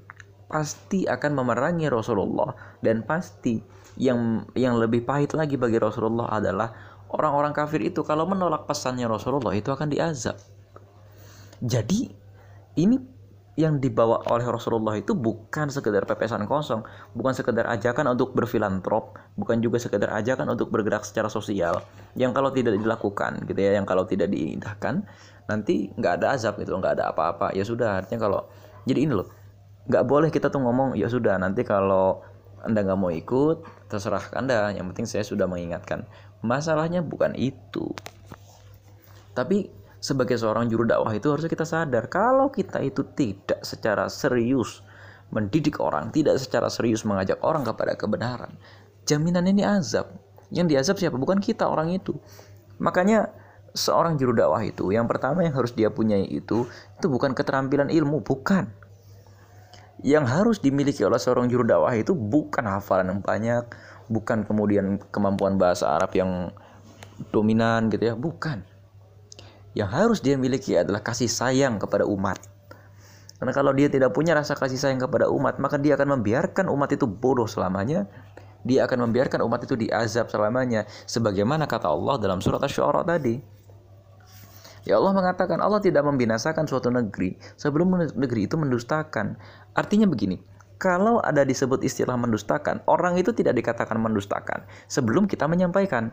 pasti 0.52 1.08
akan 1.08 1.32
memerangi 1.40 1.88
Rasulullah 1.88 2.52
dan 2.84 3.08
pasti 3.08 3.64
yang 3.96 4.44
yang 4.52 4.76
lebih 4.76 5.08
pahit 5.08 5.32
lagi 5.32 5.56
bagi 5.56 5.80
Rasulullah 5.80 6.28
adalah 6.28 6.76
orang-orang 7.16 7.56
kafir 7.56 7.80
itu 7.80 8.04
kalau 8.04 8.28
menolak 8.28 8.68
pesannya 8.68 9.08
Rasulullah 9.08 9.56
itu 9.56 9.72
akan 9.72 9.88
diazab. 9.88 10.36
Jadi 11.64 12.12
ini 12.76 13.00
yang 13.60 13.84
dibawa 13.84 14.24
oleh 14.32 14.48
Rasulullah 14.48 14.96
itu 14.96 15.12
bukan 15.12 15.68
sekedar 15.68 16.08
pepesan 16.08 16.48
kosong, 16.48 16.88
bukan 17.12 17.36
sekedar 17.36 17.68
ajakan 17.68 18.16
untuk 18.16 18.32
berfilantrop, 18.32 19.20
bukan 19.36 19.60
juga 19.60 19.78
sekedar 19.78 20.08
ajakan 20.16 20.56
untuk 20.56 20.72
bergerak 20.72 21.04
secara 21.04 21.28
sosial. 21.28 21.84
Yang 22.16 22.32
kalau 22.32 22.50
tidak 22.56 22.80
dilakukan, 22.80 23.44
gitu 23.44 23.60
ya, 23.60 23.76
yang 23.76 23.84
kalau 23.84 24.08
tidak 24.08 24.32
diindahkan, 24.32 25.04
nanti 25.52 25.92
nggak 25.94 26.24
ada 26.24 26.40
azab 26.40 26.58
gitu, 26.64 26.74
nggak 26.80 27.00
ada 27.00 27.12
apa-apa. 27.12 27.52
Ya 27.52 27.68
sudah, 27.68 28.02
artinya 28.02 28.24
kalau 28.24 28.42
jadi 28.88 29.04
ini 29.04 29.14
loh, 29.20 29.28
nggak 29.90 30.04
boleh 30.06 30.30
kita 30.30 30.54
tuh 30.54 30.62
ngomong 30.62 30.94
ya 30.94 31.10
sudah 31.10 31.38
nanti 31.42 31.66
kalau 31.66 32.22
anda 32.62 32.86
nggak 32.86 33.00
mau 33.00 33.10
ikut, 33.10 33.90
terserah 33.90 34.22
anda. 34.38 34.70
Yang 34.70 34.86
penting 34.94 35.06
saya 35.10 35.24
sudah 35.26 35.50
mengingatkan. 35.50 36.06
Masalahnya 36.46 37.02
bukan 37.02 37.34
itu. 37.34 37.90
Tapi 39.34 39.70
sebagai 40.02 40.38
seorang 40.38 40.66
juru 40.70 40.86
dakwah 40.86 41.14
itu 41.14 41.30
harusnya 41.30 41.50
kita 41.50 41.66
sadar 41.66 42.10
kalau 42.10 42.50
kita 42.50 42.82
itu 42.82 43.06
tidak 43.14 43.62
secara 43.62 44.10
serius 44.10 44.82
mendidik 45.32 45.80
orang, 45.80 46.12
tidak 46.12 46.42
secara 46.42 46.68
serius 46.68 47.08
mengajak 47.08 47.40
orang 47.46 47.64
kepada 47.64 47.96
kebenaran, 47.96 48.52
jaminan 49.08 49.48
ini 49.48 49.64
azab. 49.64 50.12
Yang 50.52 50.68
diazab 50.76 50.96
siapa? 51.00 51.16
Bukan 51.16 51.40
kita 51.40 51.64
orang 51.64 51.96
itu. 51.96 52.12
Makanya 52.84 53.32
seorang 53.72 54.20
juru 54.20 54.36
dakwah 54.36 54.60
itu 54.68 54.92
yang 54.92 55.08
pertama 55.08 55.48
yang 55.48 55.56
harus 55.56 55.72
dia 55.72 55.88
punyai 55.88 56.28
itu 56.28 56.68
itu 56.68 57.08
bukan 57.08 57.32
keterampilan 57.32 57.88
ilmu, 57.88 58.20
bukan. 58.20 58.68
Yang 60.02 60.26
harus 60.30 60.58
dimiliki 60.58 61.06
oleh 61.06 61.22
seorang 61.22 61.46
juru 61.46 61.62
dakwah 61.62 61.94
itu 61.94 62.18
bukan 62.18 62.66
hafalan 62.66 63.14
yang 63.14 63.22
banyak, 63.22 63.64
bukan 64.10 64.44
kemudian 64.46 64.98
kemampuan 65.14 65.62
bahasa 65.62 65.94
Arab 65.94 66.12
yang 66.18 66.50
dominan 67.30 67.94
gitu 67.94 68.10
ya, 68.12 68.16
bukan 68.18 68.66
yang 69.72 69.88
harus 69.88 70.20
dia 70.20 70.36
miliki 70.36 70.76
adalah 70.76 71.00
kasih 71.00 71.32
sayang 71.32 71.80
kepada 71.80 72.04
umat. 72.04 72.40
Karena 73.40 73.54
kalau 73.56 73.72
dia 73.74 73.90
tidak 73.90 74.14
punya 74.14 74.38
rasa 74.38 74.54
kasih 74.54 74.78
sayang 74.78 75.02
kepada 75.02 75.32
umat, 75.32 75.58
maka 75.58 75.80
dia 75.82 75.98
akan 75.98 76.20
membiarkan 76.20 76.70
umat 76.70 76.94
itu 76.94 77.10
bodoh 77.10 77.50
selamanya. 77.50 78.06
Dia 78.62 78.86
akan 78.86 79.10
membiarkan 79.10 79.42
umat 79.42 79.66
itu 79.66 79.74
diazab 79.74 80.30
selamanya. 80.30 80.86
Sebagaimana 81.10 81.66
kata 81.66 81.90
Allah 81.90 82.22
dalam 82.22 82.38
surat 82.38 82.62
Asy-Syu'ara 82.62 83.02
tadi. 83.02 83.42
Ya 84.82 84.98
Allah 84.98 85.14
mengatakan 85.14 85.62
Allah 85.62 85.78
tidak 85.78 86.02
membinasakan 86.06 86.66
suatu 86.66 86.90
negeri 86.90 87.38
sebelum 87.54 87.94
negeri 88.18 88.50
itu 88.50 88.58
mendustakan. 88.58 89.38
Artinya 89.78 90.10
begini, 90.10 90.42
kalau 90.82 91.22
ada 91.22 91.46
disebut 91.46 91.86
istilah 91.86 92.18
mendustakan, 92.18 92.82
orang 92.90 93.14
itu 93.22 93.30
tidak 93.30 93.54
dikatakan 93.54 94.02
mendustakan 94.02 94.66
sebelum 94.90 95.30
kita 95.30 95.46
menyampaikan. 95.46 96.10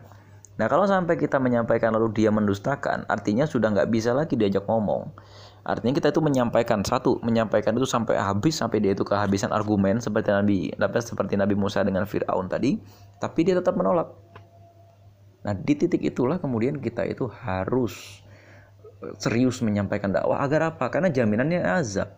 Nah 0.61 0.67
kalau 0.69 0.85
sampai 0.85 1.17
kita 1.17 1.41
menyampaikan 1.41 1.95
lalu 1.97 2.13
dia 2.13 2.29
mendustakan, 2.29 3.09
artinya 3.09 3.49
sudah 3.49 3.73
nggak 3.73 3.89
bisa 3.89 4.13
lagi 4.13 4.37
diajak 4.37 4.69
ngomong. 4.69 5.09
Artinya 5.65 5.97
kita 5.97 6.13
itu 6.13 6.21
menyampaikan 6.21 6.85
satu, 6.85 7.17
menyampaikan 7.25 7.73
itu 7.73 7.89
sampai 7.89 8.21
habis 8.21 8.61
sampai 8.61 8.77
dia 8.83 8.93
itu 8.93 9.01
kehabisan 9.01 9.49
argumen 9.49 9.97
seperti 9.97 10.29
Nabi 10.29 10.57
seperti 11.01 11.33
Nabi 11.33 11.55
Musa 11.57 11.81
dengan 11.81 12.05
Firaun 12.05 12.45
tadi, 12.45 12.77
tapi 13.17 13.47
dia 13.47 13.57
tetap 13.57 13.73
menolak. 13.73 14.13
Nah, 15.39 15.55
di 15.55 15.73
titik 15.73 16.03
itulah 16.03 16.37
kemudian 16.37 16.77
kita 16.83 17.07
itu 17.07 17.25
harus 17.31 18.21
serius 19.21 19.63
menyampaikan 19.63 20.11
dakwah 20.11 20.43
agar 20.43 20.75
apa? 20.75 20.91
Karena 20.91 21.11
jaminannya 21.11 21.63
azab. 21.63 22.09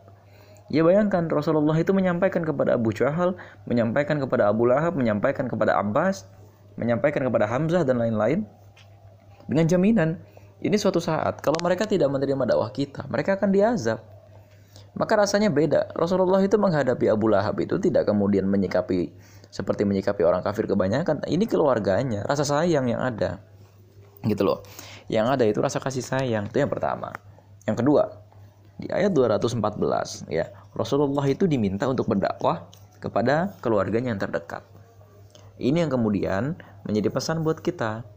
Ya 0.72 0.88
bayangkan 0.88 1.28
Rasulullah 1.28 1.76
itu 1.76 1.92
menyampaikan 1.92 2.48
kepada 2.48 2.80
Abu 2.80 2.96
Jahal, 2.96 3.36
menyampaikan 3.68 4.24
kepada 4.24 4.48
Abu 4.48 4.72
Lahab, 4.72 4.96
menyampaikan 4.96 5.52
kepada 5.52 5.76
Abbas, 5.76 6.24
menyampaikan 6.80 7.28
kepada 7.28 7.44
Hamzah 7.44 7.84
dan 7.84 8.00
lain-lain 8.00 8.48
dengan 9.52 9.68
jaminan 9.68 10.16
ini 10.62 10.78
suatu 10.78 11.02
saat, 11.02 11.42
kalau 11.42 11.58
mereka 11.60 11.90
tidak 11.90 12.14
menerima 12.14 12.54
dakwah 12.54 12.70
kita, 12.70 13.10
mereka 13.10 13.34
akan 13.34 13.50
diazab. 13.50 14.00
Maka 14.94 15.26
rasanya 15.26 15.50
beda. 15.50 15.90
Rasulullah 15.98 16.38
itu 16.44 16.60
menghadapi 16.62 17.10
Abu 17.10 17.34
Lahab 17.34 17.58
itu 17.58 17.82
tidak 17.82 18.06
kemudian 18.06 18.46
menyikapi 18.46 19.10
seperti 19.50 19.84
menyikapi 19.84 20.22
orang 20.22 20.46
kafir 20.46 20.70
kebanyakan. 20.70 21.26
Ini 21.26 21.50
keluarganya, 21.50 22.24
rasa 22.30 22.46
sayang 22.46 22.94
yang 22.94 23.02
ada. 23.02 23.42
Gitu 24.22 24.46
loh. 24.46 24.62
Yang 25.12 25.28
ada 25.28 25.44
itu 25.44 25.60
rasa 25.60 25.84
kasih 25.84 26.00
sayang. 26.00 26.48
Itu 26.48 26.64
yang 26.64 26.72
pertama. 26.72 27.12
Yang 27.68 27.84
kedua, 27.84 28.04
di 28.80 28.88
ayat 28.88 29.12
214 29.12 30.32
ya, 30.32 30.48
Rasulullah 30.72 31.28
itu 31.28 31.46
diminta 31.52 31.86
untuk 31.92 32.08
berdakwah 32.08 32.72
kepada 33.04 33.52
keluarganya 33.60 34.16
yang 34.16 34.22
terdekat. 34.24 34.64
Ini 35.60 35.84
yang 35.84 35.92
kemudian 35.92 36.56
menjadi 36.88 37.12
pesan 37.12 37.44
buat 37.44 37.60
kita. 37.60 38.08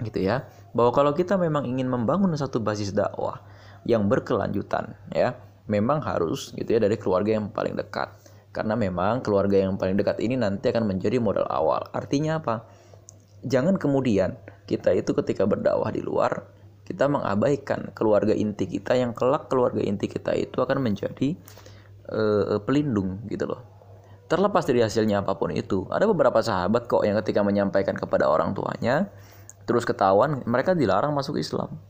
Gitu 0.00 0.22
ya 0.22 0.46
bahwa 0.74 0.90
kalau 0.90 1.12
kita 1.14 1.38
memang 1.38 1.70
ingin 1.70 1.86
membangun 1.86 2.34
satu 2.34 2.58
basis 2.58 2.90
dakwah 2.90 3.38
yang 3.86 4.10
berkelanjutan 4.10 4.98
ya 5.14 5.38
memang 5.70 6.02
harus 6.02 6.50
gitu 6.58 6.76
ya 6.76 6.82
dari 6.82 6.98
keluarga 6.98 7.38
yang 7.38 7.48
paling 7.54 7.78
dekat 7.78 8.10
karena 8.50 8.74
memang 8.74 9.22
keluarga 9.22 9.62
yang 9.62 9.78
paling 9.78 9.94
dekat 9.94 10.18
ini 10.18 10.34
nanti 10.34 10.74
akan 10.74 10.90
menjadi 10.90 11.22
modal 11.22 11.46
awal 11.46 11.86
artinya 11.94 12.42
apa 12.42 12.66
jangan 13.44 13.76
kemudian 13.76 14.36
kita 14.64 14.96
itu 14.96 15.12
ketika 15.12 15.44
berdakwah 15.44 15.92
di 15.92 16.00
luar 16.00 16.48
kita 16.84 17.08
mengabaikan 17.08 17.96
keluarga 17.96 18.36
inti 18.36 18.68
kita 18.68 18.96
yang 18.96 19.16
kelak 19.16 19.48
keluarga 19.48 19.80
inti 19.80 20.04
kita 20.04 20.36
itu 20.36 20.60
akan 20.60 20.84
menjadi 20.84 21.32
uh, 22.12 22.60
pelindung 22.60 23.24
gitu 23.32 23.48
loh. 23.48 23.64
Terlepas 24.28 24.64
dari 24.68 24.80
hasilnya 24.84 25.24
apa 25.24 25.36
pun 25.36 25.52
itu 25.52 25.88
ada 25.88 26.04
beberapa 26.08 26.40
sahabat 26.40 26.88
kok 26.88 27.04
yang 27.04 27.16
ketika 27.24 27.40
menyampaikan 27.44 27.96
kepada 27.96 28.28
orang 28.28 28.52
tuanya 28.56 29.08
terus 29.64 29.88
ketahuan 29.88 30.44
mereka 30.44 30.76
dilarang 30.76 31.16
masuk 31.16 31.40
Islam. 31.40 31.80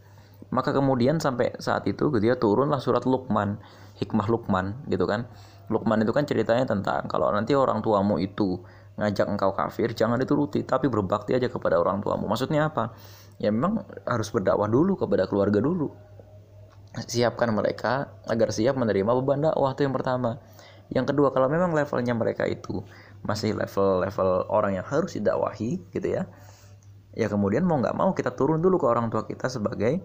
Maka 0.55 0.71
kemudian 0.71 1.19
sampai 1.19 1.59
saat 1.59 1.83
itu 1.91 2.15
ya 2.23 2.39
turunlah 2.39 2.79
surat 2.79 3.03
Luqman 3.03 3.59
hikmah 3.99 4.31
Luqman 4.31 4.87
gitu 4.87 5.11
kan. 5.11 5.27
Luqman 5.67 6.07
itu 6.07 6.15
kan 6.15 6.23
ceritanya 6.23 6.71
tentang 6.71 7.11
kalau 7.11 7.35
nanti 7.35 7.59
orang 7.59 7.83
tuamu 7.83 8.23
itu 8.23 8.63
ngajak 8.95 9.27
engkau 9.27 9.51
kafir 9.55 9.91
jangan 9.91 10.17
dituruti 10.23 10.63
tapi 10.63 10.87
berbakti 10.87 11.35
aja 11.35 11.51
kepada 11.51 11.79
orang 11.81 12.01
tuamu. 12.01 12.31
Maksudnya 12.31 12.71
apa? 12.71 12.95
Ya 13.43 13.51
memang 13.51 13.83
harus 14.07 14.31
berdakwah 14.31 14.71
dulu 14.71 14.95
kepada 14.95 15.27
keluarga 15.27 15.59
dulu. 15.59 15.91
Siapkan 16.95 17.51
mereka 17.51 18.15
agar 18.31 18.55
siap 18.55 18.79
menerima 18.79 19.11
beban 19.19 19.43
dakwah 19.43 19.75
itu 19.75 19.83
yang 19.83 19.95
pertama. 19.95 20.39
Yang 20.95 21.11
kedua 21.11 21.35
kalau 21.35 21.51
memang 21.51 21.75
levelnya 21.75 22.15
mereka 22.15 22.47
itu 22.47 22.85
masih 23.27 23.57
level-level 23.57 24.47
orang 24.53 24.79
yang 24.79 24.87
harus 24.87 25.17
didakwahi 25.17 25.81
gitu 25.97 26.09
ya 26.13 26.29
ya 27.15 27.31
kemudian 27.31 27.63
mau 27.63 27.79
nggak 27.79 27.95
mau 27.95 28.11
kita 28.13 28.35
turun 28.35 28.59
dulu 28.59 28.77
ke 28.77 28.87
orang 28.91 29.07
tua 29.09 29.25
kita 29.25 29.47
sebagai 29.47 30.03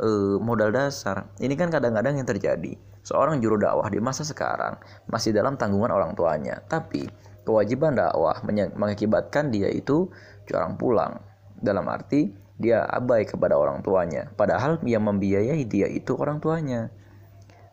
uh, 0.00 0.36
modal 0.40 0.72
dasar. 0.72 1.28
Ini 1.36 1.52
kan 1.54 1.68
kadang-kadang 1.68 2.16
yang 2.16 2.28
terjadi. 2.28 2.74
Seorang 3.06 3.38
juru 3.38 3.60
dakwah 3.60 3.86
di 3.86 4.02
masa 4.02 4.26
sekarang 4.26 4.80
masih 5.06 5.30
dalam 5.30 5.54
tanggungan 5.54 5.94
orang 5.94 6.18
tuanya. 6.18 6.58
Tapi 6.66 7.06
kewajiban 7.46 7.94
dakwah 7.94 8.42
mengakibatkan 8.74 9.54
dia 9.54 9.70
itu 9.70 10.10
jarang 10.50 10.74
pulang 10.74 11.22
dalam 11.62 11.86
arti 11.86 12.34
dia 12.58 12.82
abai 12.82 13.22
kepada 13.24 13.54
orang 13.54 13.86
tuanya 13.86 14.28
padahal 14.34 14.82
yang 14.82 15.06
membiayai 15.06 15.62
dia 15.64 15.86
itu 15.86 16.18
orang 16.18 16.42
tuanya 16.42 16.90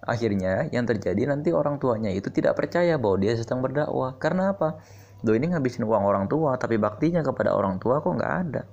akhirnya 0.05 0.69
yang 0.69 0.85
terjadi 0.85 1.25
nanti 1.25 1.49
orang 1.49 1.81
tuanya 1.81 2.13
itu 2.13 2.29
tidak 2.29 2.53
percaya 2.55 3.01
bahwa 3.01 3.17
dia 3.17 3.33
sedang 3.33 3.65
berdakwah 3.65 4.15
karena 4.21 4.53
apa 4.53 4.77
Do 5.23 5.31
ini 5.31 5.47
ngabisin 5.47 5.87
uang 5.87 6.03
orang 6.03 6.27
tua, 6.27 6.59
tapi 6.59 6.75
baktinya 6.75 7.23
kepada 7.23 7.55
orang 7.55 7.79
tua 7.79 8.03
kok 8.03 8.11
nggak 8.11 8.33
ada. 8.43 8.67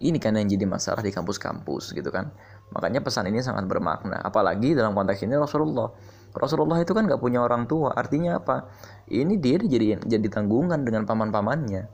Ini 0.00 0.16
kan 0.16 0.40
yang 0.40 0.48
jadi 0.48 0.64
masalah 0.64 1.04
di 1.04 1.12
kampus-kampus 1.12 1.92
gitu 1.92 2.08
kan. 2.08 2.32
Makanya 2.72 3.04
pesan 3.04 3.28
ini 3.28 3.44
sangat 3.44 3.68
bermakna. 3.68 4.16
Apalagi 4.24 4.72
dalam 4.72 4.96
konteks 4.96 5.20
ini 5.28 5.36
Rasulullah. 5.36 5.92
Rasulullah 6.34 6.80
itu 6.80 6.92
kan 6.92 7.08
nggak 7.08 7.20
punya 7.20 7.40
orang 7.44 7.64
tua. 7.64 7.94
Artinya 7.96 8.40
apa? 8.40 8.68
Ini 9.08 9.36
dia 9.40 9.56
jadi 9.60 10.00
jadi 10.02 10.28
tanggungan 10.28 10.84
dengan 10.84 11.08
paman-pamannya. 11.08 11.88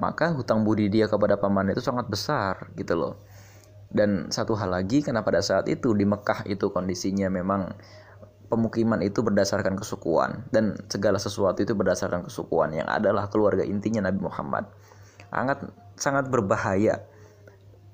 Maka 0.00 0.32
hutang 0.32 0.64
budi 0.64 0.88
dia 0.88 1.06
kepada 1.06 1.36
paman 1.36 1.70
itu 1.70 1.84
sangat 1.84 2.08
besar 2.08 2.72
gitu 2.74 2.96
loh. 2.96 3.14
Dan 3.90 4.30
satu 4.30 4.54
hal 4.54 4.70
lagi 4.70 5.02
karena 5.02 5.20
pada 5.26 5.42
saat 5.42 5.66
itu 5.66 5.92
di 5.92 6.06
Mekah 6.06 6.46
itu 6.46 6.70
kondisinya 6.70 7.26
memang 7.26 7.74
pemukiman 8.50 8.98
itu 9.02 9.22
berdasarkan 9.22 9.78
kesukuan 9.78 10.50
dan 10.50 10.74
segala 10.90 11.22
sesuatu 11.22 11.62
itu 11.62 11.74
berdasarkan 11.78 12.26
kesukuan 12.26 12.74
yang 12.74 12.90
adalah 12.90 13.30
keluarga 13.30 13.62
intinya 13.62 14.10
Nabi 14.10 14.26
Muhammad. 14.26 14.66
Sangat 15.30 15.58
sangat 15.94 16.26
berbahaya 16.26 17.06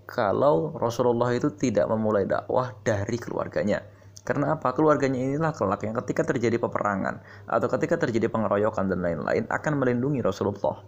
kalau 0.06 0.72
Rasulullah 0.78 1.34
itu 1.34 1.52
tidak 1.52 1.90
memulai 1.90 2.24
dakwah 2.24 2.72
dari 2.86 3.18
keluarganya. 3.20 3.82
Karena 4.26 4.58
apa? 4.58 4.74
Keluarganya 4.74 5.22
inilah 5.22 5.54
kelak 5.54 5.86
yang 5.86 5.94
ketika 6.02 6.26
terjadi 6.26 6.58
peperangan 6.58 7.22
atau 7.46 7.70
ketika 7.78 7.94
terjadi 8.02 8.26
pengeroyokan 8.26 8.90
dan 8.90 8.98
lain-lain 9.00 9.46
akan 9.46 9.72
melindungi 9.78 10.18
Rasulullah. 10.18 10.82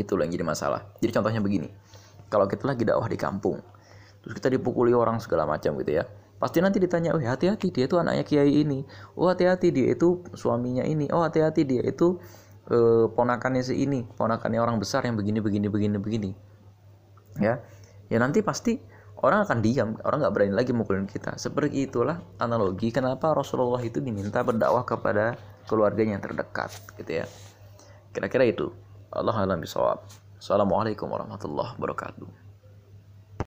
Itulah 0.00 0.24
yang 0.24 0.40
jadi 0.40 0.46
masalah. 0.48 0.88
Jadi 1.04 1.12
contohnya 1.12 1.44
begini. 1.44 1.68
Kalau 2.32 2.48
kita 2.48 2.64
lagi 2.64 2.88
dakwah 2.88 3.10
di 3.10 3.18
kampung, 3.20 3.60
terus 4.24 4.32
kita 4.36 4.48
dipukuli 4.52 4.92
orang 4.96 5.20
segala 5.20 5.44
macam 5.44 5.76
gitu 5.80 6.00
ya 6.00 6.04
pasti 6.40 6.64
nanti 6.64 6.80
ditanya 6.80 7.12
oh 7.12 7.20
hati-hati 7.20 7.68
dia 7.68 7.84
itu 7.84 8.00
anaknya 8.00 8.24
kiai 8.24 8.64
ini 8.64 8.80
oh 9.12 9.28
hati-hati 9.28 9.68
dia 9.76 9.92
itu 9.92 10.24
suaminya 10.32 10.84
ini 10.88 11.12
oh 11.12 11.20
hati-hati 11.20 11.68
dia 11.68 11.84
itu 11.84 12.16
eh, 12.72 13.04
ponakannya 13.12 13.60
si 13.60 13.84
ini 13.84 14.08
ponakannya 14.16 14.56
orang 14.56 14.80
besar 14.80 15.04
yang 15.04 15.20
begini 15.20 15.44
begini 15.44 15.68
begini 15.68 15.96
begini 16.00 16.30
ya 17.36 17.60
ya 18.08 18.18
nanti 18.18 18.40
pasti 18.40 18.80
orang 19.20 19.44
akan 19.44 19.58
diam 19.60 19.96
orang 20.04 20.24
nggak 20.24 20.34
berani 20.34 20.54
lagi 20.56 20.72
mukulin 20.72 21.06
kita. 21.08 21.36
Seperti 21.36 21.88
itulah 21.88 22.20
analogi 22.40 22.92
kenapa 22.92 23.32
Rasulullah 23.36 23.80
itu 23.84 24.00
diminta 24.00 24.40
berdakwah 24.40 24.84
kepada 24.84 25.36
keluarganya 25.68 26.18
yang 26.18 26.24
terdekat 26.24 26.72
gitu 26.96 27.24
ya. 27.24 27.26
Kira-kira 28.10 28.48
itu. 28.48 28.72
Allah 29.10 29.34
alam 29.34 29.58
bisawab 29.58 30.06
Assalamualaikum 30.38 31.10
warahmatullahi 31.10 31.74
wabarakatuh 31.74 32.39